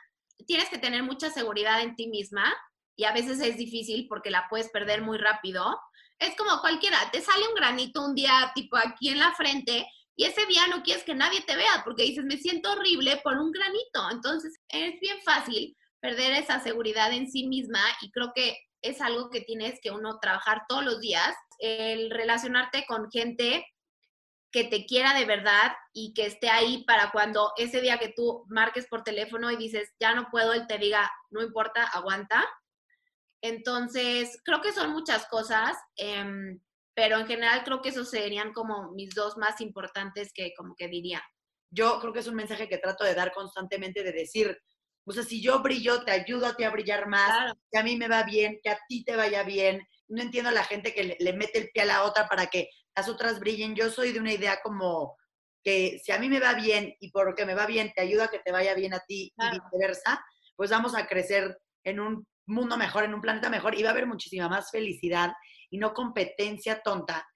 Tienes 0.46 0.68
que 0.68 0.78
tener 0.78 1.02
mucha 1.02 1.30
seguridad 1.30 1.80
en 1.82 1.96
ti 1.96 2.06
misma 2.06 2.54
y 2.96 3.04
a 3.04 3.12
veces 3.12 3.40
es 3.40 3.56
difícil 3.56 4.06
porque 4.08 4.30
la 4.30 4.46
puedes 4.48 4.68
perder 4.70 5.02
muy 5.02 5.18
rápido. 5.18 5.78
Es 6.18 6.36
como 6.36 6.60
cualquiera, 6.60 6.98
te 7.12 7.20
sale 7.20 7.48
un 7.48 7.54
granito 7.54 8.04
un 8.04 8.14
día 8.14 8.52
tipo 8.54 8.76
aquí 8.76 9.08
en 9.08 9.18
la 9.18 9.32
frente 9.32 9.86
y 10.16 10.24
ese 10.24 10.46
día 10.46 10.66
no 10.68 10.82
quieres 10.82 11.04
que 11.04 11.14
nadie 11.14 11.42
te 11.42 11.56
vea 11.56 11.82
porque 11.84 12.04
dices, 12.04 12.24
me 12.24 12.36
siento 12.36 12.72
horrible 12.72 13.20
por 13.24 13.36
un 13.36 13.50
granito. 13.50 14.10
Entonces 14.10 14.54
es 14.68 15.00
bien 15.00 15.18
fácil 15.24 15.76
perder 16.00 16.32
esa 16.34 16.60
seguridad 16.60 17.12
en 17.12 17.30
sí 17.30 17.46
misma 17.46 17.80
y 18.00 18.10
creo 18.10 18.32
que 18.34 18.56
es 18.82 19.00
algo 19.00 19.30
que 19.30 19.40
tienes 19.40 19.80
que 19.82 19.90
uno 19.90 20.18
trabajar 20.20 20.62
todos 20.68 20.84
los 20.84 21.00
días, 21.00 21.34
el 21.58 22.10
relacionarte 22.10 22.84
con 22.86 23.10
gente 23.10 23.66
que 24.52 24.64
te 24.64 24.86
quiera 24.86 25.14
de 25.14 25.24
verdad 25.24 25.72
y 25.92 26.12
que 26.14 26.26
esté 26.26 26.48
ahí 26.48 26.84
para 26.84 27.10
cuando 27.10 27.52
ese 27.56 27.80
día 27.80 27.98
que 27.98 28.12
tú 28.14 28.44
marques 28.46 28.86
por 28.86 29.02
teléfono 29.02 29.50
y 29.50 29.56
dices, 29.56 29.90
ya 29.98 30.14
no 30.14 30.28
puedo, 30.30 30.52
él 30.52 30.66
te 30.68 30.78
diga, 30.78 31.10
no 31.30 31.42
importa, 31.42 31.82
aguanta. 31.84 32.44
Entonces, 33.44 34.40
creo 34.42 34.62
que 34.62 34.72
son 34.72 34.92
muchas 34.92 35.26
cosas, 35.26 35.76
em, 35.96 36.58
pero 36.94 37.18
en 37.18 37.26
general 37.26 37.62
creo 37.62 37.82
que 37.82 37.90
esos 37.90 38.08
serían 38.08 38.54
como 38.54 38.92
mis 38.92 39.10
dos 39.14 39.36
más 39.36 39.60
importantes 39.60 40.32
que 40.32 40.54
como 40.56 40.74
que 40.74 40.88
diría. 40.88 41.22
Yo 41.70 42.00
creo 42.00 42.14
que 42.14 42.20
es 42.20 42.26
un 42.26 42.36
mensaje 42.36 42.70
que 42.70 42.78
trato 42.78 43.04
de 43.04 43.14
dar 43.14 43.32
constantemente 43.34 44.02
de 44.02 44.12
decir, 44.12 44.58
o 45.04 45.12
sea, 45.12 45.24
si 45.24 45.42
yo 45.42 45.60
brillo, 45.60 46.04
te 46.04 46.12
ayudo 46.12 46.46
a 46.46 46.56
ti 46.56 46.64
a 46.64 46.70
brillar 46.70 47.06
más, 47.06 47.52
que 47.70 47.78
a 47.78 47.82
mí 47.82 47.98
me 47.98 48.08
va 48.08 48.22
bien, 48.22 48.60
que 48.62 48.70
a 48.70 48.78
ti 48.88 49.04
te 49.04 49.14
vaya 49.14 49.42
bien. 49.42 49.86
No 50.08 50.22
entiendo 50.22 50.48
a 50.48 50.54
la 50.54 50.64
gente 50.64 50.94
que 50.94 51.14
le, 51.20 51.32
mete 51.34 51.58
el 51.58 51.68
pie 51.68 51.82
a 51.82 51.86
la 51.86 52.04
otra 52.04 52.26
para 52.26 52.46
que 52.46 52.70
las 52.96 53.10
otras 53.10 53.40
brillen. 53.40 53.76
Yo 53.76 53.90
soy 53.90 54.12
de 54.12 54.20
una 54.20 54.32
idea 54.32 54.60
como 54.62 55.18
que 55.62 56.00
si 56.02 56.12
a 56.12 56.18
mí 56.18 56.30
me 56.30 56.40
va 56.40 56.54
bien 56.54 56.94
y 56.98 57.10
porque 57.10 57.44
me 57.44 57.54
va 57.54 57.66
bien 57.66 57.92
te 57.94 58.00
ayuda 58.00 58.24
a 58.24 58.28
que 58.28 58.38
te 58.38 58.52
vaya 58.52 58.74
bien 58.74 58.94
a 58.94 59.00
ti 59.00 59.34
y 59.36 59.50
viceversa, 59.50 60.24
pues 60.56 60.70
vamos 60.70 60.94
a 60.94 61.06
crecer 61.06 61.58
en 61.82 62.00
un 62.00 62.26
mundo 62.46 62.76
mejor, 62.76 63.04
en 63.04 63.14
un 63.14 63.20
planeta 63.20 63.48
mejor 63.50 63.74
va 63.82 63.88
a 63.88 63.92
haber 63.92 64.06
muchísima 64.06 64.48
más 64.48 64.70
felicidad 64.70 65.32
y 65.70 65.78
no 65.78 65.94
competencia 65.94 66.80
tonta. 66.82 67.26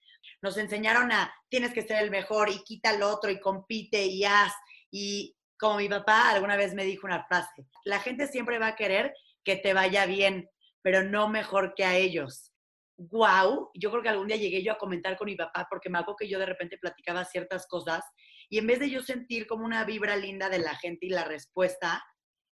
Nos 0.43 0.57
enseñaron 0.57 1.11
a 1.13 1.33
tienes 1.49 1.73
que 1.73 1.83
ser 1.83 2.03
el 2.03 2.11
mejor 2.11 2.51
y 2.51 2.63
quita 2.65 2.91
al 2.91 3.03
otro 3.03 3.31
y 3.31 3.41
compite 3.41 4.05
y 4.07 4.25
haz 4.25 4.53
y 4.91 5.35
como 5.59 5.79
mi 5.79 5.89
papá 5.89 6.31
alguna 6.31 6.57
vez 6.57 6.75
me 6.75 6.85
dijo 6.85 7.07
una 7.07 7.25
frase, 7.25 7.67
la 7.85 7.99
gente 7.99 8.29
siempre 8.29 8.59
va 8.59 8.69
a 8.69 8.77
querer 8.77 9.13
que 9.45 9.57
te 9.57 9.75
vaya 9.75 10.07
bien, 10.07 10.49
pero 10.83 11.03
no 11.03 11.29
mejor 11.29 11.75
que 11.75 11.85
a 11.85 11.97
ellos. 11.97 12.53
Wow, 12.97 13.71
yo 13.75 13.91
creo 13.91 14.03
que 14.03 14.09
algún 14.09 14.29
día 14.29 14.37
llegué 14.37 14.63
yo 14.63 14.73
a 14.73 14.79
comentar 14.79 15.17
con 15.17 15.27
mi 15.27 15.37
papá 15.37 15.67
porque 15.71 15.89
me 15.89 15.99
hago 15.99 16.17
que 16.17 16.29
yo 16.29 16.39
de 16.39 16.47
repente 16.47 16.79
platicaba 16.79 17.25
ciertas 17.25 17.67
cosas 17.67 18.05
y 18.49 18.59
en 18.59 18.67
vez 18.67 18.81
de 18.81 18.91
yo 18.91 19.03
sentir 19.03 19.47
como 19.47 19.65
una 19.65 19.85
vibra 19.85 20.17
linda 20.17 20.49
de 20.49 20.59
la 20.59 20.75
gente 20.77 21.07
y 21.07 21.11
la 21.11 21.25
respuesta, 21.25 22.05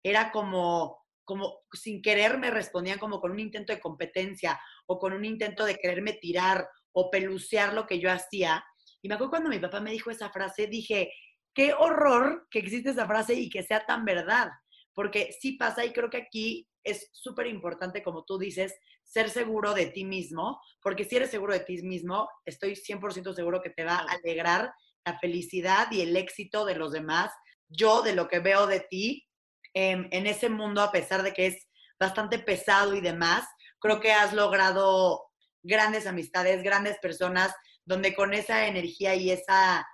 era 0.03 0.33
como 0.33 1.04
como 1.25 1.63
sin 1.73 2.03
querer 2.03 2.39
me 2.39 2.51
respondían 2.51 2.99
como 2.99 3.21
con 3.21 3.31
un 3.33 3.41
intento 3.41 3.73
de 3.73 3.81
competencia 3.81 4.61
o 4.87 4.99
con 4.99 5.13
un 5.13 5.25
intento 5.25 5.65
de 5.65 5.77
quererme 5.77 6.15
tirar 6.15 6.69
o 6.93 7.11
pelucear 7.11 7.75
lo 7.75 7.87
que 7.87 7.99
yo 7.99 8.11
hacía. 8.11 8.65
Y 9.03 9.09
me 9.09 9.15
acuerdo 9.15 9.31
cuando 9.31 9.51
mi 9.51 9.59
papá 9.59 9.81
me 9.81 9.91
dijo 9.91 10.11
esa 10.11 10.31
frase, 10.31 10.67
dije, 10.67 11.13
qué 11.55 11.73
horror 11.73 12.47
que 12.51 12.59
existe 12.59 12.91
esa 12.91 13.07
frase 13.07 13.35
y 13.35 13.49
que 13.49 13.63
sea 13.63 13.85
tan 13.87 14.05
verdad, 14.05 14.51
porque 14.93 15.35
sí 15.41 15.53
pasa 15.53 15.85
y 15.85 15.93
creo 15.93 16.11
que 16.11 16.19
aquí 16.19 16.69
es 16.83 17.09
súper 17.13 17.47
importante, 17.47 18.03
como 18.03 18.25
tú 18.25 18.39
dices, 18.39 18.75
ser 19.03 19.31
seguro 19.31 19.73
de 19.73 19.87
ti 19.87 20.05
mismo, 20.05 20.61
porque 20.83 21.05
si 21.05 21.17
eres 21.17 21.31
seguro 21.31 21.53
de 21.53 21.61
ti 21.61 21.83
mismo, 21.83 22.29
estoy 22.45 22.73
100% 22.73 23.35
seguro 23.35 23.63
que 23.63 23.71
te 23.71 23.85
va 23.85 23.97
a 23.97 24.13
alegrar 24.13 24.73
la 25.05 25.19
felicidad 25.19 25.91
y 25.91 26.01
el 26.03 26.17
éxito 26.17 26.65
de 26.65 26.77
los 26.77 26.93
demás. 26.93 27.33
Yo, 27.69 28.03
de 28.03 28.15
lo 28.15 28.29
que 28.29 28.41
veo 28.41 28.67
de 28.67 28.81
ti 28.81 29.27
em, 29.75 30.09
en 30.11 30.27
ese 30.27 30.49
mundo, 30.49 30.81
a 30.81 30.93
pesar 30.93 31.23
de 31.23 31.33
que 31.33 31.47
es 31.47 31.69
bastante 31.99 32.39
pesado 32.39 32.95
y 32.95 33.01
demás, 33.01 33.47
creo 33.81 34.01
que 34.01 34.13
has 34.13 34.33
logrado 34.33 35.27
grandes 35.63 36.07
amistades, 36.07 36.63
grandes 36.63 36.99
personas, 36.99 37.55
donde 37.85 38.15
con 38.15 38.33
esa 38.33 38.67
energía 38.67 39.15
y 39.15 39.31
esa 39.31 39.87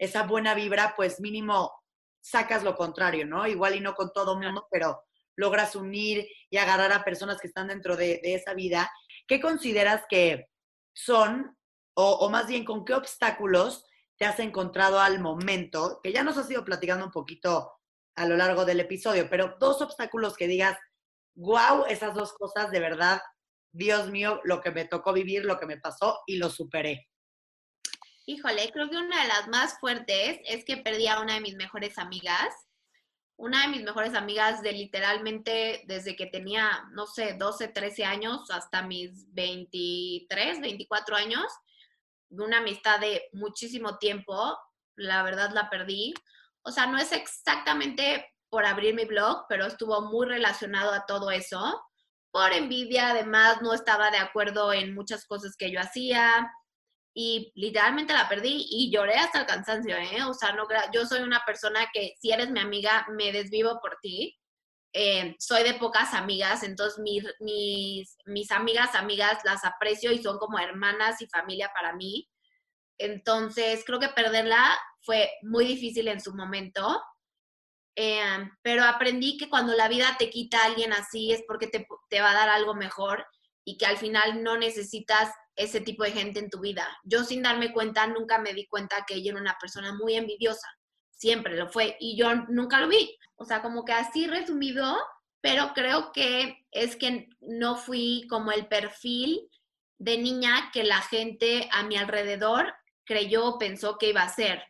esa 0.00 0.22
buena 0.22 0.54
vibra, 0.54 0.94
pues 0.96 1.20
mínimo 1.20 1.72
sacas 2.22 2.64
lo 2.64 2.74
contrario, 2.74 3.26
¿no? 3.26 3.46
Igual 3.46 3.76
y 3.76 3.80
no 3.80 3.94
con 3.94 4.12
todo 4.12 4.34
mundo, 4.34 4.66
pero 4.70 5.04
logras 5.36 5.76
unir 5.76 6.26
y 6.48 6.56
agarrar 6.56 6.90
a 6.92 7.04
personas 7.04 7.38
que 7.38 7.46
están 7.46 7.68
dentro 7.68 7.96
de, 7.96 8.18
esa 8.22 8.54
vida. 8.54 8.90
¿Qué 9.28 9.40
consideras 9.40 10.04
que 10.08 10.48
son, 10.94 11.56
o, 11.94 12.28
más 12.30 12.46
bien 12.46 12.64
con 12.64 12.84
qué 12.84 12.94
obstáculos 12.94 13.84
te 14.16 14.24
has 14.24 14.38
encontrado 14.40 15.00
al 15.00 15.20
momento, 15.20 16.00
que 16.02 16.12
ya 16.12 16.24
nos 16.24 16.38
has 16.38 16.50
ido 16.50 16.64
platicando 16.64 17.04
un 17.04 17.12
poquito 17.12 17.70
a 18.20 18.26
lo 18.26 18.36
largo 18.36 18.66
del 18.66 18.80
episodio, 18.80 19.30
pero 19.30 19.56
dos 19.58 19.80
obstáculos 19.80 20.36
que 20.36 20.46
digas, 20.46 20.76
wow, 21.34 21.86
esas 21.88 22.14
dos 22.14 22.34
cosas, 22.34 22.70
de 22.70 22.78
verdad, 22.78 23.18
Dios 23.72 24.10
mío, 24.10 24.40
lo 24.44 24.60
que 24.60 24.70
me 24.70 24.84
tocó 24.84 25.14
vivir, 25.14 25.46
lo 25.46 25.58
que 25.58 25.64
me 25.64 25.78
pasó 25.78 26.20
y 26.26 26.36
lo 26.36 26.50
superé. 26.50 27.08
Híjole, 28.26 28.70
creo 28.72 28.90
que 28.90 28.98
una 28.98 29.22
de 29.22 29.28
las 29.28 29.48
más 29.48 29.80
fuertes 29.80 30.38
es 30.44 30.66
que 30.66 30.76
perdí 30.76 31.06
a 31.06 31.20
una 31.20 31.34
de 31.34 31.40
mis 31.40 31.56
mejores 31.56 31.96
amigas. 31.96 32.54
Una 33.36 33.62
de 33.62 33.68
mis 33.68 33.84
mejores 33.84 34.14
amigas 34.14 34.60
de 34.60 34.72
literalmente 34.72 35.82
desde 35.86 36.14
que 36.14 36.26
tenía, 36.26 36.84
no 36.92 37.06
sé, 37.06 37.36
12, 37.38 37.68
13 37.68 38.04
años 38.04 38.50
hasta 38.50 38.82
mis 38.82 39.32
23, 39.32 40.60
24 40.60 41.16
años. 41.16 41.46
Una 42.28 42.58
amistad 42.58 43.00
de 43.00 43.30
muchísimo 43.32 43.96
tiempo. 43.96 44.58
La 44.94 45.22
verdad 45.22 45.52
la 45.54 45.70
perdí. 45.70 46.12
O 46.64 46.72
sea, 46.72 46.86
no 46.86 46.98
es 46.98 47.12
exactamente 47.12 48.26
por 48.50 48.66
abrir 48.66 48.94
mi 48.94 49.04
blog, 49.04 49.46
pero 49.48 49.66
estuvo 49.66 50.02
muy 50.02 50.26
relacionado 50.26 50.92
a 50.92 51.06
todo 51.06 51.30
eso. 51.30 51.82
Por 52.32 52.52
envidia, 52.52 53.10
además, 53.10 53.62
no 53.62 53.72
estaba 53.72 54.10
de 54.10 54.18
acuerdo 54.18 54.72
en 54.72 54.94
muchas 54.94 55.26
cosas 55.26 55.56
que 55.56 55.70
yo 55.70 55.80
hacía 55.80 56.50
y 57.14 57.52
literalmente 57.54 58.12
la 58.12 58.28
perdí 58.28 58.66
y 58.70 58.90
lloré 58.92 59.14
hasta 59.14 59.40
el 59.40 59.46
cansancio, 59.46 59.96
¿eh? 59.96 60.22
O 60.24 60.34
sea, 60.34 60.52
no, 60.52 60.66
yo 60.92 61.06
soy 61.06 61.22
una 61.22 61.42
persona 61.44 61.88
que 61.92 62.14
si 62.20 62.30
eres 62.30 62.50
mi 62.50 62.60
amiga, 62.60 63.06
me 63.10 63.32
desvivo 63.32 63.80
por 63.80 63.98
ti. 64.00 64.36
Eh, 64.92 65.36
soy 65.38 65.62
de 65.62 65.74
pocas 65.74 66.14
amigas, 66.14 66.62
entonces 66.64 66.98
mis, 66.98 67.24
mis, 67.40 68.16
mis 68.26 68.50
amigas, 68.50 68.94
amigas 68.94 69.38
las 69.44 69.64
aprecio 69.64 70.12
y 70.12 70.22
son 70.22 70.38
como 70.38 70.58
hermanas 70.58 71.20
y 71.22 71.26
familia 71.26 71.70
para 71.74 71.94
mí. 71.94 72.28
Entonces, 73.00 73.82
creo 73.86 73.98
que 73.98 74.10
perderla 74.10 74.78
fue 75.00 75.30
muy 75.42 75.64
difícil 75.64 76.06
en 76.08 76.20
su 76.20 76.34
momento, 76.34 77.02
eh, 77.96 78.48
pero 78.62 78.84
aprendí 78.84 79.38
que 79.38 79.48
cuando 79.48 79.74
la 79.74 79.88
vida 79.88 80.16
te 80.18 80.28
quita 80.28 80.60
a 80.60 80.66
alguien 80.66 80.92
así 80.92 81.32
es 81.32 81.42
porque 81.46 81.66
te, 81.66 81.86
te 82.10 82.20
va 82.20 82.30
a 82.30 82.34
dar 82.34 82.48
algo 82.50 82.74
mejor 82.74 83.26
y 83.64 83.78
que 83.78 83.86
al 83.86 83.96
final 83.96 84.42
no 84.42 84.58
necesitas 84.58 85.30
ese 85.56 85.80
tipo 85.80 86.04
de 86.04 86.12
gente 86.12 86.40
en 86.40 86.50
tu 86.50 86.60
vida. 86.60 86.86
Yo 87.04 87.24
sin 87.24 87.42
darme 87.42 87.72
cuenta, 87.72 88.06
nunca 88.06 88.38
me 88.38 88.52
di 88.52 88.66
cuenta 88.66 89.04
que 89.06 89.14
ella 89.14 89.32
era 89.32 89.40
una 89.40 89.56
persona 89.58 89.94
muy 89.94 90.14
envidiosa. 90.14 90.68
Siempre 91.10 91.56
lo 91.56 91.68
fue 91.68 91.96
y 92.00 92.18
yo 92.18 92.34
nunca 92.48 92.80
lo 92.80 92.88
vi. 92.88 93.16
O 93.36 93.44
sea, 93.44 93.62
como 93.62 93.84
que 93.84 93.92
así 93.92 94.26
resumido, 94.26 94.98
pero 95.40 95.72
creo 95.74 96.12
que 96.12 96.66
es 96.70 96.96
que 96.96 97.28
no 97.40 97.76
fui 97.76 98.26
como 98.28 98.52
el 98.52 98.68
perfil 98.68 99.48
de 99.98 100.18
niña 100.18 100.70
que 100.72 100.84
la 100.84 101.00
gente 101.02 101.68
a 101.72 101.82
mi 101.82 101.96
alrededor 101.96 102.74
creyó 103.10 103.58
pensó 103.58 103.98
que 103.98 104.10
iba 104.10 104.22
a 104.22 104.28
ser. 104.28 104.62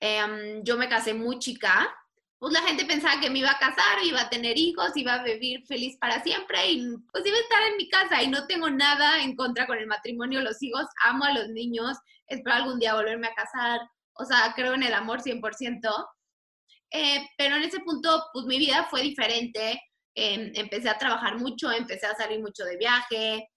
Em, 0.00 0.62
yo 0.62 0.76
me 0.76 0.88
casé 0.88 1.14
muy 1.14 1.40
chica, 1.40 1.92
pues 2.38 2.52
la 2.52 2.62
gente 2.62 2.84
pensaba 2.84 3.20
que 3.20 3.28
me 3.28 3.40
iba 3.40 3.50
a 3.50 3.58
casar, 3.58 4.04
iba 4.04 4.20
a 4.20 4.30
tener 4.30 4.56
hijos, 4.56 4.96
iba 4.96 5.14
a 5.14 5.24
vivir 5.24 5.66
feliz 5.66 5.96
para 5.98 6.22
siempre 6.22 6.70
y 6.70 6.96
pues 7.10 7.26
iba 7.26 7.36
a 7.36 7.40
estar 7.40 7.62
en 7.64 7.76
mi 7.76 7.88
casa 7.88 8.22
y 8.22 8.28
no 8.28 8.46
tengo 8.46 8.70
nada 8.70 9.20
en 9.20 9.34
contra 9.34 9.66
con 9.66 9.78
el 9.78 9.88
matrimonio, 9.88 10.42
los 10.42 10.62
hijos, 10.62 10.86
amo 11.02 11.24
a 11.24 11.32
los 11.32 11.48
niños, 11.48 11.98
espero 12.28 12.54
algún 12.54 12.78
día 12.78 12.94
volverme 12.94 13.26
a 13.26 13.34
casar, 13.34 13.80
o 14.14 14.24
sea, 14.24 14.52
creo 14.54 14.74
en 14.74 14.84
el 14.84 14.94
amor 14.94 15.22
100%, 15.22 16.08
eh, 16.92 17.26
pero 17.36 17.56
en 17.56 17.64
ese 17.64 17.80
punto 17.80 18.26
pues 18.32 18.44
mi 18.46 18.58
vida 18.58 18.86
fue 18.88 19.02
diferente, 19.02 19.82
em, 20.14 20.52
empecé 20.54 20.88
a 20.88 20.98
trabajar 20.98 21.36
mucho, 21.38 21.72
empecé 21.72 22.06
a 22.06 22.14
salir 22.14 22.40
mucho 22.40 22.64
de 22.64 22.76
viaje 22.76 23.48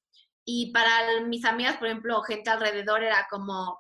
y 0.46 0.72
para 0.72 1.22
mis 1.28 1.46
amigas, 1.46 1.78
por 1.78 1.88
ejemplo, 1.88 2.24
gente 2.24 2.50
alrededor 2.50 3.04
era 3.04 3.28
como, 3.30 3.80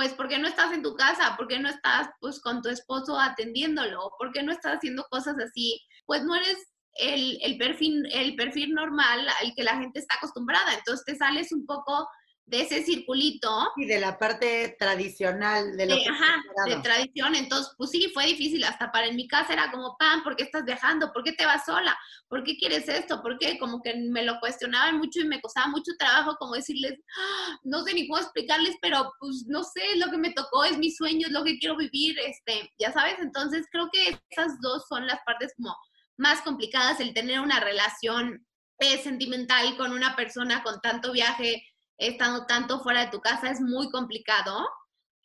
pues, 0.00 0.14
¿por 0.14 0.28
qué 0.28 0.38
no 0.38 0.48
estás 0.48 0.72
en 0.72 0.82
tu 0.82 0.94
casa? 0.96 1.36
¿Por 1.36 1.46
qué 1.46 1.58
no 1.58 1.68
estás, 1.68 2.08
pues, 2.20 2.40
con 2.40 2.62
tu 2.62 2.70
esposo 2.70 3.20
atendiéndolo? 3.20 4.10
¿Por 4.18 4.32
qué 4.32 4.42
no 4.42 4.50
estás 4.50 4.76
haciendo 4.76 5.04
cosas 5.10 5.36
así? 5.38 5.78
Pues 6.06 6.24
no 6.24 6.34
eres 6.36 6.56
el, 6.94 7.38
el, 7.42 7.58
perfil, 7.58 8.08
el 8.10 8.34
perfil 8.34 8.72
normal 8.72 9.28
al 9.42 9.54
que 9.54 9.62
la 9.62 9.76
gente 9.76 10.00
está 10.00 10.14
acostumbrada. 10.16 10.72
Entonces 10.72 11.04
te 11.04 11.16
sales 11.16 11.52
un 11.52 11.66
poco 11.66 12.08
de 12.50 12.62
ese 12.62 12.82
circulito. 12.82 13.48
Y 13.76 13.86
de 13.86 14.00
la 14.00 14.18
parte 14.18 14.76
tradicional 14.78 15.76
de 15.76 15.86
lo 15.86 15.94
de, 15.94 16.04
Ajá, 16.08 16.42
de 16.66 16.76
tradición. 16.82 17.36
Entonces, 17.36 17.72
pues 17.78 17.90
sí, 17.90 18.10
fue 18.12 18.26
difícil. 18.26 18.64
Hasta 18.64 18.90
para 18.90 19.06
en 19.06 19.14
mi 19.14 19.28
casa 19.28 19.52
era 19.52 19.70
como, 19.70 19.96
pan, 19.96 20.24
¿por 20.24 20.34
qué 20.34 20.42
estás 20.42 20.64
viajando? 20.64 21.12
¿Por 21.12 21.22
qué 21.22 21.32
te 21.32 21.46
vas 21.46 21.64
sola? 21.64 21.96
¿Por 22.28 22.42
qué 22.42 22.56
quieres 22.56 22.88
esto? 22.88 23.22
¿Por 23.22 23.38
qué? 23.38 23.56
Como 23.58 23.80
que 23.80 23.94
me 23.94 24.24
lo 24.24 24.40
cuestionaban 24.40 24.98
mucho 24.98 25.20
y 25.20 25.28
me 25.28 25.40
costaba 25.40 25.68
mucho 25.68 25.92
trabajo 25.96 26.36
como 26.38 26.54
decirles, 26.54 26.98
ah, 27.16 27.58
no 27.62 27.84
sé 27.84 27.94
ni 27.94 28.08
cómo 28.08 28.20
explicarles, 28.20 28.76
pero 28.82 29.12
pues 29.20 29.44
no 29.46 29.62
sé, 29.62 29.82
es 29.92 29.98
lo 29.98 30.10
que 30.10 30.18
me 30.18 30.32
tocó, 30.32 30.64
es 30.64 30.76
mi 30.76 30.90
sueño, 30.90 31.28
es 31.28 31.32
lo 31.32 31.44
que 31.44 31.58
quiero 31.58 31.76
vivir, 31.76 32.18
este, 32.18 32.72
ya 32.80 32.92
sabes. 32.92 33.14
Entonces, 33.20 33.66
creo 33.70 33.88
que 33.92 34.18
esas 34.28 34.60
dos 34.60 34.86
son 34.88 35.06
las 35.06 35.20
partes 35.24 35.52
como 35.56 35.76
más 36.16 36.42
complicadas, 36.42 36.98
el 36.98 37.14
tener 37.14 37.40
una 37.40 37.60
relación 37.60 38.44
eh, 38.82 38.96
sentimental 38.98 39.76
con 39.76 39.92
una 39.92 40.16
persona 40.16 40.62
con 40.62 40.80
tanto 40.80 41.12
viaje, 41.12 41.62
estando 42.00 42.46
tanto 42.46 42.80
fuera 42.80 43.04
de 43.04 43.10
tu 43.10 43.20
casa 43.20 43.50
es 43.50 43.60
muy 43.60 43.90
complicado, 43.90 44.68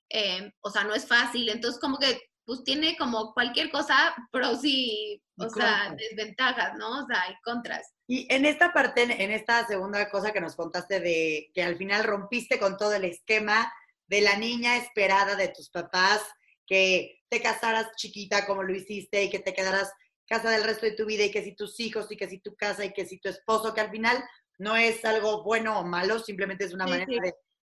eh, 0.09 0.51
o 0.61 0.69
sea, 0.69 0.83
no 0.83 0.93
es 0.93 1.07
fácil, 1.07 1.49
entonces 1.49 1.79
como 1.79 1.97
que 1.97 2.21
pues 2.45 2.63
tiene 2.63 2.95
como 2.95 3.33
cualquier 3.33 3.71
cosa 3.71 4.15
pros 4.31 4.59
y, 4.63 5.19
o 5.39 5.49
sea, 5.49 5.95
desventajas, 5.97 6.77
¿no? 6.77 7.03
O 7.03 7.07
sea, 7.07 7.23
hay 7.23 7.33
contras. 7.43 7.91
Y 8.07 8.31
en 8.31 8.45
esta 8.45 8.71
parte, 8.71 9.01
en 9.01 9.31
esta 9.31 9.65
segunda 9.65 10.11
cosa 10.11 10.31
que 10.31 10.41
nos 10.41 10.55
contaste 10.55 10.99
de 10.99 11.49
que 11.55 11.63
al 11.63 11.75
final 11.75 12.03
rompiste 12.03 12.59
con 12.59 12.77
todo 12.77 12.93
el 12.93 13.05
esquema 13.05 13.73
de 14.05 14.21
la 14.21 14.38
niña 14.38 14.77
esperada 14.77 15.35
de 15.35 15.47
tus 15.47 15.71
papás, 15.71 16.21
que 16.67 17.23
te 17.29 17.41
casaras 17.41 17.88
chiquita 17.95 18.45
como 18.45 18.61
lo 18.61 18.75
hiciste 18.75 19.23
y 19.23 19.31
que 19.31 19.39
te 19.39 19.53
quedaras 19.53 19.91
casa 20.27 20.51
del 20.51 20.63
resto 20.63 20.85
de 20.85 20.93
tu 20.93 21.05
vida 21.05 21.23
y 21.23 21.31
que 21.31 21.43
si 21.43 21.55
tus 21.55 21.79
hijos 21.79 22.11
y 22.11 22.17
que 22.17 22.27
si 22.27 22.39
tu 22.39 22.55
casa 22.55 22.85
y 22.85 22.93
que 22.93 23.05
si 23.05 23.19
tu 23.19 23.29
esposo, 23.29 23.73
que 23.73 23.81
al 23.81 23.91
final 23.91 24.23
no 24.58 24.76
es 24.76 25.04
algo 25.06 25.44
bueno 25.44 25.80
o 25.80 25.84
malo, 25.84 26.20
simplemente 26.20 26.65
es 26.65 26.74
una 26.74 26.88
manera 26.88 27.08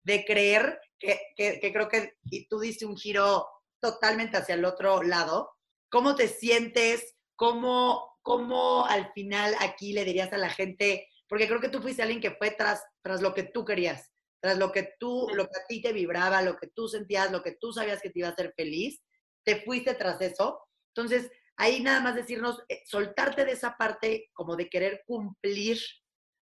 De, 0.03 0.25
creer 0.25 0.79
que, 0.99 1.19
creo 1.37 1.89
que 1.89 2.17
tú 2.49 2.61
diste 2.61 2.85
un 2.85 2.97
giro 2.97 3.47
totalmente 3.81 4.37
hacia 4.37 4.55
el 4.55 4.65
otro 4.65 5.03
lado. 5.03 5.51
¿Cómo 5.91 6.15
te 6.15 6.29
sientes? 6.29 7.15
¿Cómo, 7.37 8.19
cómo 8.23 8.87
al 8.87 9.13
final 9.13 9.55
aquí 9.61 9.93
le 9.93 10.05
dirías 10.05 10.33
a 10.33 10.39
la 10.39 10.51
gente? 10.51 11.09
Porque 11.29 11.49
creo 11.49 11.61
que 11.61 11.69
tú 11.69 11.81
fuiste 11.81 12.03
alguien 12.03 12.21
que 12.21 12.33
fue 12.33 12.51
tras, 12.51 12.83
tras 13.03 13.23
lo 13.23 13.35
que 13.35 13.45
tú 13.45 13.65
querías, 13.65 14.11
tras 14.41 14.59
lo 14.59 14.73
que 14.73 14.95
tú, 14.99 15.29
lo 15.35 15.45
que 15.45 15.59
a 15.59 15.67
ti 15.67 15.81
te 15.81 15.93
vibraba, 15.93 16.43
lo 16.43 16.57
que 16.57 16.69
tú 16.69 16.87
sentías, 16.89 17.33
lo 17.33 17.43
que 17.43 17.57
tú 17.59 17.73
sabías 17.73 18.03
que 18.03 18.11
te 18.11 18.19
iba 18.19 18.29
a 18.29 18.33
hacer 18.33 18.53
feliz, 18.57 19.03
te 19.43 19.63
fuiste 19.63 19.95
tras 19.95 20.21
eso. 20.21 20.61
Entonces, 20.95 21.31
ahí 21.57 21.83
nada 21.83 22.01
más 22.01 22.15
decirnos, 22.15 22.63
eh, 22.69 22.83
soltarte 22.87 23.45
de 23.45 23.53
esa 23.53 23.77
parte 23.77 24.31
como 24.33 24.57
de 24.57 24.69
querer 24.69 25.03
cumplir 25.07 25.79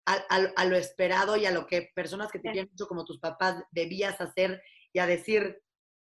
a, 0.06 0.64
lo 0.64 0.76
esperado 0.76 1.36
y 1.36 1.46
a 1.46 1.50
lo 1.50 1.66
que 1.66 1.90
personas 1.94 2.30
que 2.32 2.38
te 2.38 2.50
quieren 2.50 2.70
mucho 2.70 2.86
como 2.86 3.04
tus 3.04 3.18
papás 3.18 3.62
debías 3.70 4.20
hacer 4.20 4.62
y 4.92 4.98
a 4.98 5.06
decir, 5.06 5.62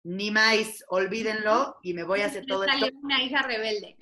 ni 0.04 0.32
más, 0.32 0.84
olvídenlo 0.88 1.76
y 1.84 1.94
me 1.94 2.04
voy 2.04 2.22
a 2.22 2.28
hacer 2.28 2.46
todo 2.46 2.64
esto. 2.64 2.90
una 3.02 3.22
hija 3.22 3.42
rebelde. 3.42 3.98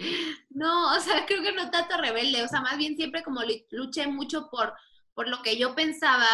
No, 0.49 0.95
o 0.95 0.99
sea, 0.99 1.25
creo 1.25 1.41
que 1.41 1.53
no 1.53 1.71
tanto 1.71 1.97
rebelde, 1.97 2.43
o 2.43 2.47
sea, 2.47 2.61
más 2.61 2.77
bien 2.77 2.95
siempre 2.95 3.23
como 3.23 3.41
luché 3.71 4.07
mucho 4.07 4.49
por, 4.49 4.73
por 5.13 5.27
lo 5.27 5.41
que 5.41 5.57
yo 5.57 5.75
pensaba 5.75 6.27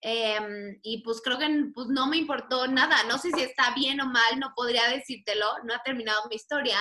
em, 0.00 0.78
y 0.82 1.02
pues 1.02 1.20
creo 1.22 1.38
que 1.38 1.48
pues 1.74 1.88
no 1.88 2.06
me 2.06 2.16
importó 2.16 2.66
nada, 2.66 3.04
no 3.04 3.18
sé 3.18 3.30
si 3.32 3.42
está 3.42 3.74
bien 3.74 4.00
o 4.00 4.06
mal, 4.06 4.38
no 4.38 4.52
podría 4.54 4.88
decírtelo, 4.88 5.46
no 5.64 5.74
ha 5.74 5.82
terminado 5.82 6.22
mi 6.28 6.36
historia, 6.36 6.78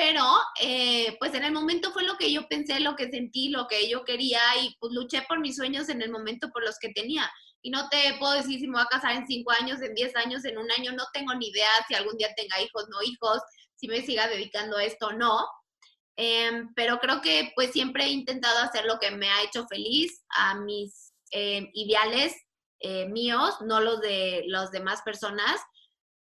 pero 0.00 0.24
eh, 0.58 1.14
pues 1.18 1.34
en 1.34 1.44
el 1.44 1.52
momento 1.52 1.92
fue 1.92 2.04
lo 2.04 2.16
que 2.16 2.32
yo 2.32 2.48
pensé, 2.48 2.80
lo 2.80 2.96
que 2.96 3.10
sentí, 3.10 3.50
lo 3.50 3.66
que 3.66 3.86
yo 3.86 4.02
quería 4.02 4.40
y 4.62 4.74
pues 4.80 4.94
luché 4.94 5.20
por 5.28 5.40
mis 5.40 5.56
sueños 5.56 5.90
en 5.90 6.00
el 6.00 6.10
momento 6.10 6.48
por 6.48 6.64
los 6.64 6.78
que 6.78 6.88
tenía. 6.88 7.30
Y 7.60 7.68
no 7.68 7.86
te 7.90 8.14
puedo 8.18 8.32
decir 8.32 8.58
si 8.58 8.66
me 8.66 8.78
voy 8.78 8.82
a 8.82 8.86
casar 8.86 9.12
en 9.12 9.26
cinco 9.26 9.50
años, 9.50 9.82
en 9.82 9.94
diez 9.94 10.16
años, 10.16 10.46
en 10.46 10.56
un 10.56 10.70
año, 10.70 10.92
no 10.92 11.04
tengo 11.12 11.34
ni 11.34 11.48
idea 11.48 11.68
si 11.86 11.92
algún 11.92 12.16
día 12.16 12.32
tenga 12.34 12.58
hijos, 12.62 12.86
no 12.88 13.02
hijos, 13.02 13.42
si 13.74 13.88
me 13.88 14.00
siga 14.00 14.26
dedicando 14.26 14.78
a 14.78 14.84
esto 14.84 15.08
o 15.08 15.12
no. 15.12 15.46
Em, 16.16 16.72
pero 16.74 16.98
creo 16.98 17.20
que 17.20 17.52
pues 17.54 17.70
siempre 17.70 18.04
he 18.04 18.08
intentado 18.08 18.58
hacer 18.60 18.86
lo 18.86 18.98
que 18.98 19.10
me 19.10 19.28
ha 19.28 19.42
hecho 19.42 19.66
feliz 19.66 20.24
a 20.30 20.54
mis 20.54 21.12
em, 21.30 21.68
ideales 21.74 22.34
eh, 22.78 23.04
míos, 23.04 23.56
no 23.66 23.80
los 23.80 24.00
de 24.00 24.44
las 24.46 24.70
demás 24.70 25.02
personas. 25.02 25.60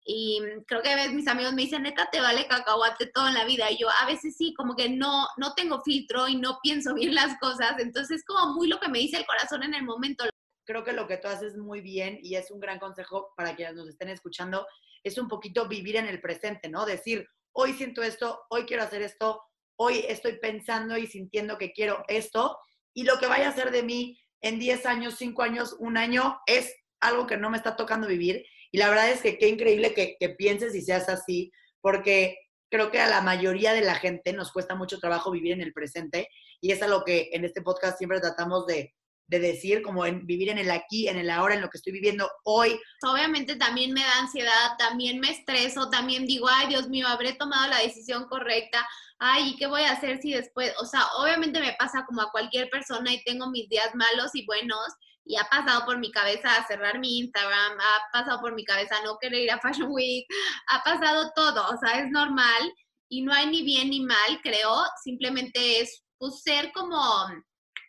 Y 0.05 0.41
creo 0.67 0.83
que 0.83 0.91
a 0.91 0.97
veces 0.97 1.12
mis 1.12 1.29
amigos 1.29 1.53
me 1.53 1.62
dicen, 1.62 1.83
neta, 1.83 2.09
te 2.11 2.21
vale 2.21 2.49
cacahuate 2.49 3.07
todo 3.07 3.29
en 3.29 3.35
la 3.35 3.45
vida. 3.45 3.71
Y 3.71 3.79
yo 3.79 3.88
a 3.88 4.07
veces 4.07 4.37
sí, 4.37 4.53
como 4.55 4.75
que 4.75 4.88
no, 4.88 5.27
no 5.37 5.55
tengo 5.55 5.81
filtro 5.83 6.29
y 6.29 6.37
no 6.37 6.59
pienso 6.62 6.95
bien 6.95 7.15
las 7.15 7.38
cosas. 7.38 7.79
Entonces 7.79 8.19
es 8.19 8.25
como 8.25 8.55
muy 8.55 8.69
lo 8.69 8.81
que 8.81 8.88
me 8.88 8.99
dice 8.99 9.17
el 9.17 9.27
corazón 9.27 9.62
en 9.62 9.75
el 9.75 9.85
momento. 9.85 10.25
Creo 10.65 10.85
que 10.85 10.93
lo 10.93 11.07
que 11.07 11.19
tú 11.19 11.29
haces 11.29 11.57
muy 11.57 11.81
bien 11.81 12.19
y 12.23 12.37
es 12.37 12.51
un 12.51 12.61
gran 12.61 12.79
consejo 12.79 13.33
para 13.37 13.55
quienes 13.55 13.75
nos 13.75 13.88
estén 13.88 14.09
escuchando, 14.09 14.67
es 15.03 15.19
un 15.19 15.27
poquito 15.27 15.67
vivir 15.67 15.97
en 15.97 16.07
el 16.07 16.21
presente, 16.21 16.69
¿no? 16.69 16.87
Decir, 16.87 17.27
hoy 17.53 17.73
siento 17.73 18.03
esto, 18.03 18.43
hoy 18.49 18.65
quiero 18.65 18.85
hacer 18.85 19.03
esto, 19.03 19.43
hoy 19.77 20.05
estoy 20.09 20.38
pensando 20.38 20.97
y 20.97 21.09
sintiendo 21.09 21.59
que 21.59 21.73
quiero 21.73 22.05
esto. 22.07 22.59
Y 22.95 23.05
lo 23.05 23.19
que 23.19 23.27
vaya 23.27 23.49
a 23.49 23.55
ser 23.55 23.73
de 23.73 23.83
mí 23.83 24.21
en 24.41 24.59
10 24.59 24.87
años, 24.87 25.15
5 25.19 25.43
años, 25.43 25.77
un 25.79 25.97
año, 25.97 26.41
es 26.47 26.75
algo 27.01 27.27
que 27.27 27.37
no 27.37 27.51
me 27.51 27.57
está 27.57 27.75
tocando 27.75 28.07
vivir 28.07 28.45
y 28.72 28.78
la 28.78 28.88
verdad 28.88 29.11
es 29.11 29.20
que 29.20 29.38
qué 29.38 29.48
increíble 29.48 29.94
que, 29.94 30.16
pienses 30.30 30.74
y 30.74 30.80
seas 30.80 31.08
así, 31.11 31.52
porque 31.82 32.38
creo 32.70 32.90
que 32.90 33.00
a 33.00 33.08
la 33.08 33.20
mayoría 33.20 33.74
de 33.74 33.82
la 33.82 33.94
gente 33.96 34.32
nos 34.32 34.50
cuesta 34.50 34.74
mucho 34.74 34.98
trabajo 34.98 35.30
vivir 35.30 35.52
en 35.52 35.61
el 35.61 35.74
presente 35.74 36.28
y 36.61 36.72
es 36.72 36.80
lo 36.88 37.04
que 37.04 37.28
en 37.32 37.44
este 37.44 37.61
podcast 37.61 37.98
siempre 37.98 38.18
tratamos 38.18 38.66
de, 38.66 38.94
de 39.26 39.38
decir, 39.40 39.82
como 39.82 40.04
vivir 40.04 40.48
en 40.48 40.56
el 40.56 40.70
aquí, 40.70 41.06
en 41.06 41.18
el 41.18 41.28
ahora, 41.28 41.54
en 41.54 41.61
lo 41.61 41.68
que 41.68 41.76
estoy 41.76 41.92
viviendo 41.92 42.30
hoy. 42.44 42.80
Obviamente 43.02 43.56
también 43.56 43.92
me 43.92 44.00
da 44.00 44.20
ansiedad, 44.20 44.76
también 44.78 45.20
me 45.20 45.30
estreso, 45.30 45.90
también 45.90 46.26
digo, 46.26 46.48
ay 46.48 46.68
Dios 46.68 46.88
mío, 46.88 47.06
habré 47.08 47.35
tomado 47.35 47.68
la 47.68 47.80
decisión 47.80 48.26
correcta, 48.26 48.88
ay, 49.18 49.50
¿y 49.50 49.56
qué 49.56 49.66
voy 49.66 49.82
a 49.82 49.92
hacer 49.92 50.22
si 50.22 50.32
después? 50.32 50.72
O 50.80 50.87
sea, 50.87 51.02
obviamente 51.18 51.61
me 51.61 51.74
pasa 51.78 52.06
como 52.06 52.22
a 52.22 52.30
cualquier 52.30 52.70
persona 52.70 53.12
y 53.12 53.22
tengo 53.22 53.50
mis 53.50 53.68
días 53.68 53.94
malos 53.94 54.30
y 54.35 54.46
buenos 54.46 54.87
y 55.24 55.37
ha 55.37 55.44
pasado 55.44 55.85
por 55.85 55.98
mi 55.98 56.11
cabeza 56.11 56.64
cerrar 56.66 56.98
mi 56.98 57.18
Instagram, 57.18 57.78
ha 57.78 58.11
pasado 58.12 58.40
por 58.40 58.54
mi 58.54 58.64
cabeza 58.64 58.96
no 59.04 59.18
querer 59.18 59.40
ir 59.40 59.50
a 59.50 59.61
Fashion 59.61 59.90
Week, 59.90 60.26
ha 60.68 60.82
pasado 60.82 61.32
todo, 61.35 61.68
o 61.68 61.76
sea, 61.78 62.00
es 62.00 62.11
normal 62.11 62.72
y 63.08 63.22
no 63.22 63.32
hay 63.32 63.46
ni 63.46 63.62
bien 63.62 63.90
ni 63.90 64.00
mal, 64.00 64.40
creo, 64.42 64.85
simplemente 65.02 65.80
es 65.80 66.02
pues, 66.18 66.42
ser 66.42 66.72
como 66.72 66.98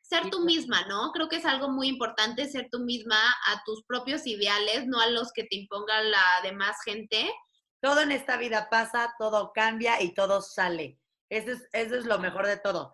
ser 0.04 0.30
tú 0.30 0.42
misma, 0.42 0.86
¿no? 0.88 1.12
Creo 1.12 1.30
que 1.30 1.38
es 1.38 1.46
algo 1.46 1.70
muy 1.70 1.88
importante 1.88 2.48
ser 2.48 2.68
tú 2.72 2.80
misma 2.80 3.18
a 3.48 3.64
tus 3.66 3.84
propios 3.86 4.28
ideales, 4.28 4.86
no 4.86 5.00
a 5.00 5.08
los 5.08 5.32
que 5.32 5.44
te 5.46 5.56
imponga 5.56 6.02
la 6.02 6.42
demás 6.44 6.78
gente. 6.86 7.32
Todo 7.82 8.02
en 8.02 8.12
esta 8.12 8.38
vida 8.38 8.70
pasa, 8.70 9.16
todo 9.18 9.52
cambia 9.54 10.02
y 10.02 10.14
todo 10.14 10.42
sale. 10.42 11.00
Eso 11.30 11.52
es, 11.52 11.68
eso 11.72 11.96
es 11.96 12.06
lo 12.06 12.20
mejor 12.20 12.46
de 12.46 12.58
todo 12.58 12.94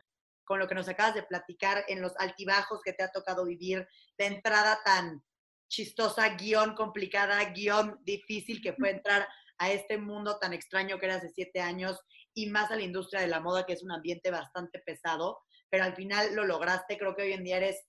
con 0.50 0.58
lo 0.58 0.68
que 0.68 0.74
nos 0.74 0.90
acabas 0.90 1.14
de 1.14 1.22
platicar, 1.22 1.86
en 1.88 2.02
los 2.02 2.18
altibajos 2.18 2.82
que 2.84 2.94
te 2.94 3.04
ha 3.04 3.12
tocado 3.12 3.46
vivir, 3.46 3.88
de 4.18 4.26
entrada 4.26 4.80
tan 4.84 5.24
chistosa, 5.70 6.30
guion 6.30 6.74
complicada, 6.74 7.52
guion 7.52 8.00
difícil 8.02 8.60
que 8.60 8.74
fue 8.74 8.90
entrar 8.90 9.28
a 9.60 9.72
este 9.72 10.00
mundo 10.00 10.40
tan 10.40 10.54
extraño 10.54 10.98
que 10.98 11.06
era 11.06 11.18
hace 11.18 11.30
siete 11.30 11.62
años 11.62 12.00
y 12.34 12.50
más 12.50 12.72
a 12.72 12.78
la 12.78 12.82
industria 12.82 13.22
de 13.22 13.28
la 13.28 13.42
moda, 13.42 13.64
que 13.68 13.74
es 13.74 13.84
un 13.84 13.92
ambiente 13.92 14.32
bastante 14.32 14.80
pesado, 14.80 15.38
pero 15.70 15.84
al 15.84 15.96
final 15.96 16.34
lo 16.34 16.46
lograste. 16.46 16.98
Creo 16.98 17.16
que 17.16 17.22
hoy 17.22 17.34
en 17.34 17.44
día 17.44 17.58
eres 17.58 17.86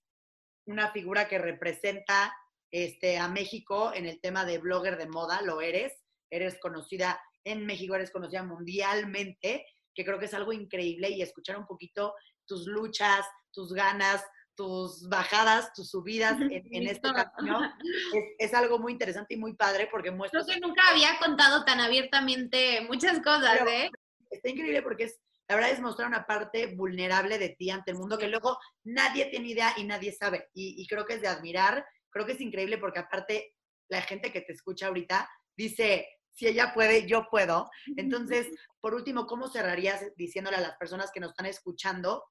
una 0.67 0.93
figura 0.93 1.29
que 1.29 1.39
representa 1.39 2.31
este, 2.71 3.17
a 3.17 3.29
México 3.29 3.91
en 3.95 4.05
el 4.05 4.21
tema 4.21 4.45
de 4.45 4.59
blogger 4.59 4.99
de 4.99 5.09
moda, 5.09 5.41
lo 5.41 5.63
eres. 5.63 5.95
Eres 6.29 6.59
conocida 6.61 7.19
en 7.43 7.65
México, 7.65 7.95
eres 7.95 8.11
conocida 8.11 8.43
mundialmente, 8.43 9.65
que 9.95 10.05
creo 10.05 10.19
que 10.19 10.27
es 10.27 10.35
algo 10.35 10.53
increíble 10.53 11.09
y 11.09 11.23
escuchar 11.23 11.57
un 11.57 11.67
poquito 11.67 12.15
tus 12.51 12.67
luchas, 12.67 13.25
tus 13.53 13.73
ganas, 13.73 14.25
tus 14.57 15.09
bajadas, 15.09 15.73
tus 15.73 15.89
subidas 15.89 16.37
en, 16.41 16.89
este 16.89 17.09
camino. 17.13 17.61
Es, 18.39 18.53
algo 18.55 18.81
muy 18.81 18.93
interesante 18.93 19.35
y 19.35 19.37
muy 19.37 19.55
padre 19.55 19.89
porque 19.89 20.11
muestra... 20.11 20.43
Creo 20.43 20.57
que 20.57 20.67
nunca 20.67 20.83
había 20.91 21.17
contado 21.21 21.65
tan 21.65 21.79
abiertamente 21.79 22.81
muchas 22.89 23.21
cosas, 23.21 23.61
¿eh? 23.69 23.89
Está 24.31 24.51
increíble 24.51 24.83
porque 24.83 25.05
es, 25.05 25.21
la 25.49 25.55
verdad 25.55 25.71
es 25.71 25.81
mostrar 25.81 26.09
una 26.09 26.27
parte 26.27 26.75
vulnerable 26.75 27.39
de 27.39 27.51
ti 27.51 27.71
ante 27.71 27.93
el 27.93 27.99
mundo 27.99 28.19
que 28.19 28.27
luego 28.27 28.59
nadie 28.83 29.27
tiene 29.27 29.49
idea 29.49 29.73
y 29.77 29.85
nadie 29.85 30.11
sabe. 30.11 30.49
Y, 30.53 30.83
y 30.83 30.89
creo 30.89 31.07
que 31.07 31.15
es 31.15 31.21
de 31.21 31.29
admirar, 31.29 31.87
creo 32.11 32.27
que 32.27 32.33
es 32.33 32.41
increíble 32.41 32.79
porque 32.79 32.99
aparte 32.99 33.55
la 33.89 34.03
gente 34.03 34.33
que 34.33 34.41
te 34.41 34.53
escucha 34.53 34.89
ahorita 34.89 35.31
dice, 35.57 36.09
si 36.33 36.49
ella 36.49 36.73
puede, 36.75 37.07
yo 37.07 37.29
puedo. 37.31 37.71
Entonces, 37.97 38.49
por 38.81 38.95
último, 38.95 39.27
¿cómo 39.27 39.49
cerrarías 39.49 40.05
diciéndole 40.17 40.57
a 40.57 40.61
las 40.61 40.77
personas 40.77 41.11
que 41.13 41.21
nos 41.21 41.31
están 41.31 41.47
escuchando 41.47 42.25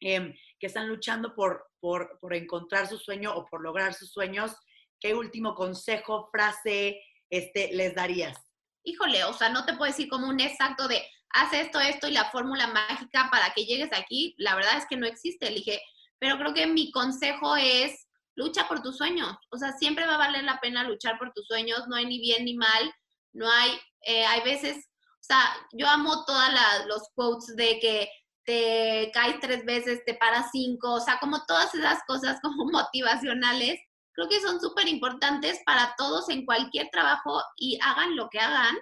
Em, 0.00 0.34
que 0.58 0.66
están 0.66 0.88
luchando 0.88 1.34
por, 1.34 1.66
por, 1.78 2.18
por, 2.20 2.34
encontrar 2.34 2.86
su 2.86 2.96
sueño 2.96 3.34
o 3.34 3.44
por 3.46 3.60
lograr 3.60 3.92
sus 3.92 4.10
sueños, 4.10 4.52
¿qué 4.98 5.14
último 5.14 5.54
consejo, 5.54 6.30
frase 6.32 7.02
este, 7.28 7.70
les 7.74 7.94
darías? 7.94 8.38
Híjole, 8.82 9.24
o 9.24 9.34
sea, 9.34 9.50
no 9.50 9.66
te 9.66 9.74
puedo 9.74 9.90
decir 9.90 10.08
como 10.08 10.26
un 10.28 10.40
exacto 10.40 10.88
de 10.88 11.02
haz 11.34 11.52
esto, 11.52 11.80
esto 11.80 12.08
y 12.08 12.12
la 12.12 12.30
fórmula 12.30 12.66
mágica 12.68 13.28
para 13.30 13.52
que 13.54 13.66
llegues 13.66 13.90
aquí. 13.92 14.34
La 14.38 14.54
verdad 14.54 14.78
es 14.78 14.86
que 14.86 14.96
no 14.96 15.06
existe, 15.06 15.48
elige. 15.48 15.82
Pero 16.18 16.38
creo 16.38 16.54
que 16.54 16.66
mi 16.66 16.90
consejo 16.92 17.56
es 17.56 18.06
lucha 18.34 18.68
por 18.68 18.82
tus 18.82 18.96
sueños. 18.96 19.36
O 19.50 19.58
sea, 19.58 19.72
siempre 19.72 20.06
va 20.06 20.14
a 20.14 20.18
valer 20.18 20.44
la 20.44 20.60
pena 20.60 20.84
luchar 20.84 21.18
por 21.18 21.32
tus 21.32 21.46
sueños. 21.46 21.86
No 21.88 21.96
hay 21.96 22.06
ni 22.06 22.20
bien 22.20 22.44
ni 22.44 22.56
mal. 22.56 22.94
No 23.32 23.50
hay, 23.50 23.78
eh, 24.02 24.24
hay 24.24 24.42
veces, 24.42 24.76
o 24.76 25.22
sea, 25.22 25.40
yo 25.72 25.86
amo 25.86 26.24
todos 26.24 26.48
los 26.86 27.02
quotes 27.14 27.54
de 27.54 27.78
que 27.78 28.10
te 28.44 29.10
caes 29.12 29.40
tres 29.40 29.64
veces, 29.64 30.04
te 30.04 30.14
paras 30.14 30.48
cinco, 30.52 30.94
o 30.94 31.00
sea, 31.00 31.18
como 31.18 31.44
todas 31.46 31.74
esas 31.74 32.00
cosas 32.06 32.40
como 32.42 32.64
motivacionales, 32.72 33.80
creo 34.12 34.28
que 34.28 34.40
son 34.40 34.60
súper 34.60 34.88
importantes 34.88 35.60
para 35.64 35.94
todos 35.96 36.28
en 36.28 36.44
cualquier 36.44 36.88
trabajo 36.90 37.42
y 37.56 37.78
hagan 37.82 38.16
lo 38.16 38.28
que 38.28 38.40
hagan. 38.40 38.76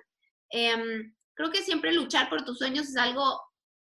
Em, 0.50 1.14
creo 1.34 1.50
que 1.50 1.62
siempre 1.62 1.92
luchar 1.92 2.28
por 2.28 2.44
tus 2.44 2.58
sueños 2.58 2.88
es 2.88 2.96
algo 2.96 3.40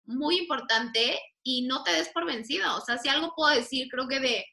muy 0.05 0.37
importante 0.37 1.19
y 1.43 1.63
no 1.67 1.83
te 1.83 1.91
des 1.91 2.09
por 2.09 2.25
vencido. 2.25 2.75
O 2.77 2.81
sea, 2.81 2.97
si 2.97 3.09
algo 3.09 3.33
puedo 3.35 3.53
decir, 3.53 3.87
creo 3.89 4.07
que 4.07 4.19
de, 4.19 4.45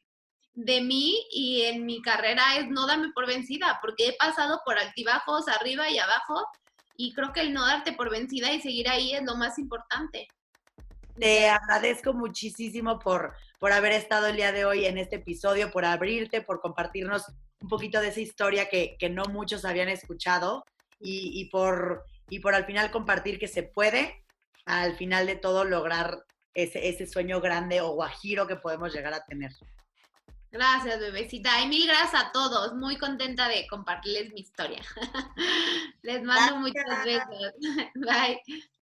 de 0.54 0.80
mí 0.80 1.16
y 1.30 1.62
en 1.62 1.86
mi 1.86 2.02
carrera 2.02 2.56
es 2.58 2.68
no 2.68 2.86
darme 2.86 3.10
por 3.14 3.26
vencida, 3.26 3.78
porque 3.80 4.08
he 4.08 4.12
pasado 4.14 4.60
por 4.64 4.78
altibajos 4.78 5.48
arriba 5.48 5.88
y 5.88 5.98
abajo 5.98 6.44
y 6.96 7.14
creo 7.14 7.32
que 7.32 7.40
el 7.40 7.54
no 7.54 7.64
darte 7.64 7.92
por 7.92 8.10
vencida 8.10 8.52
y 8.52 8.60
seguir 8.60 8.88
ahí 8.88 9.14
es 9.14 9.22
lo 9.22 9.36
más 9.36 9.58
importante. 9.58 10.28
Te 11.20 11.48
agradezco 11.48 12.14
muchísimo 12.14 12.98
por, 12.98 13.34
por 13.58 13.72
haber 13.72 13.92
estado 13.92 14.28
el 14.28 14.36
día 14.36 14.52
de 14.52 14.64
hoy 14.64 14.86
en 14.86 14.96
este 14.96 15.16
episodio, 15.16 15.70
por 15.70 15.84
abrirte, 15.84 16.40
por 16.40 16.60
compartirnos 16.60 17.26
un 17.60 17.68
poquito 17.68 18.00
de 18.00 18.08
esa 18.08 18.20
historia 18.20 18.70
que, 18.70 18.96
no 19.10 19.24
muchos 19.26 19.66
habían 19.66 19.90
escuchado 19.90 20.64
y, 20.98 21.44
por, 21.50 22.04
y 22.30 22.40
por 22.40 22.54
al 22.54 22.64
final 22.64 22.90
compartir 22.90 23.38
que 23.38 23.48
se 23.48 23.62
puede, 23.62 24.24
al 24.64 24.96
final 24.96 25.26
de 25.26 25.36
todo, 25.36 25.64
lograr 25.64 26.24
ese, 26.54 26.88
ese 26.88 27.06
sueño 27.06 27.40
grande 27.40 27.80
o 27.82 27.92
guajiro 27.92 28.46
que 28.46 28.56
podemos 28.56 28.94
llegar 28.94 29.12
a 29.12 29.24
tener. 29.24 29.52
Gracias, 30.50 30.98
bebecita. 30.98 31.60
Y 31.62 31.68
mil 31.68 31.86
gracias 31.86 32.14
a 32.14 32.32
todos. 32.32 32.74
Muy 32.74 32.96
contenta 32.98 33.46
de 33.48 33.66
compartirles 33.68 34.32
mi 34.32 34.40
historia. 34.40 34.82
Les 36.02 36.22
mando 36.24 36.56
muchos 36.56 37.04
besos. 37.04 37.54
Bye. 37.94 38.40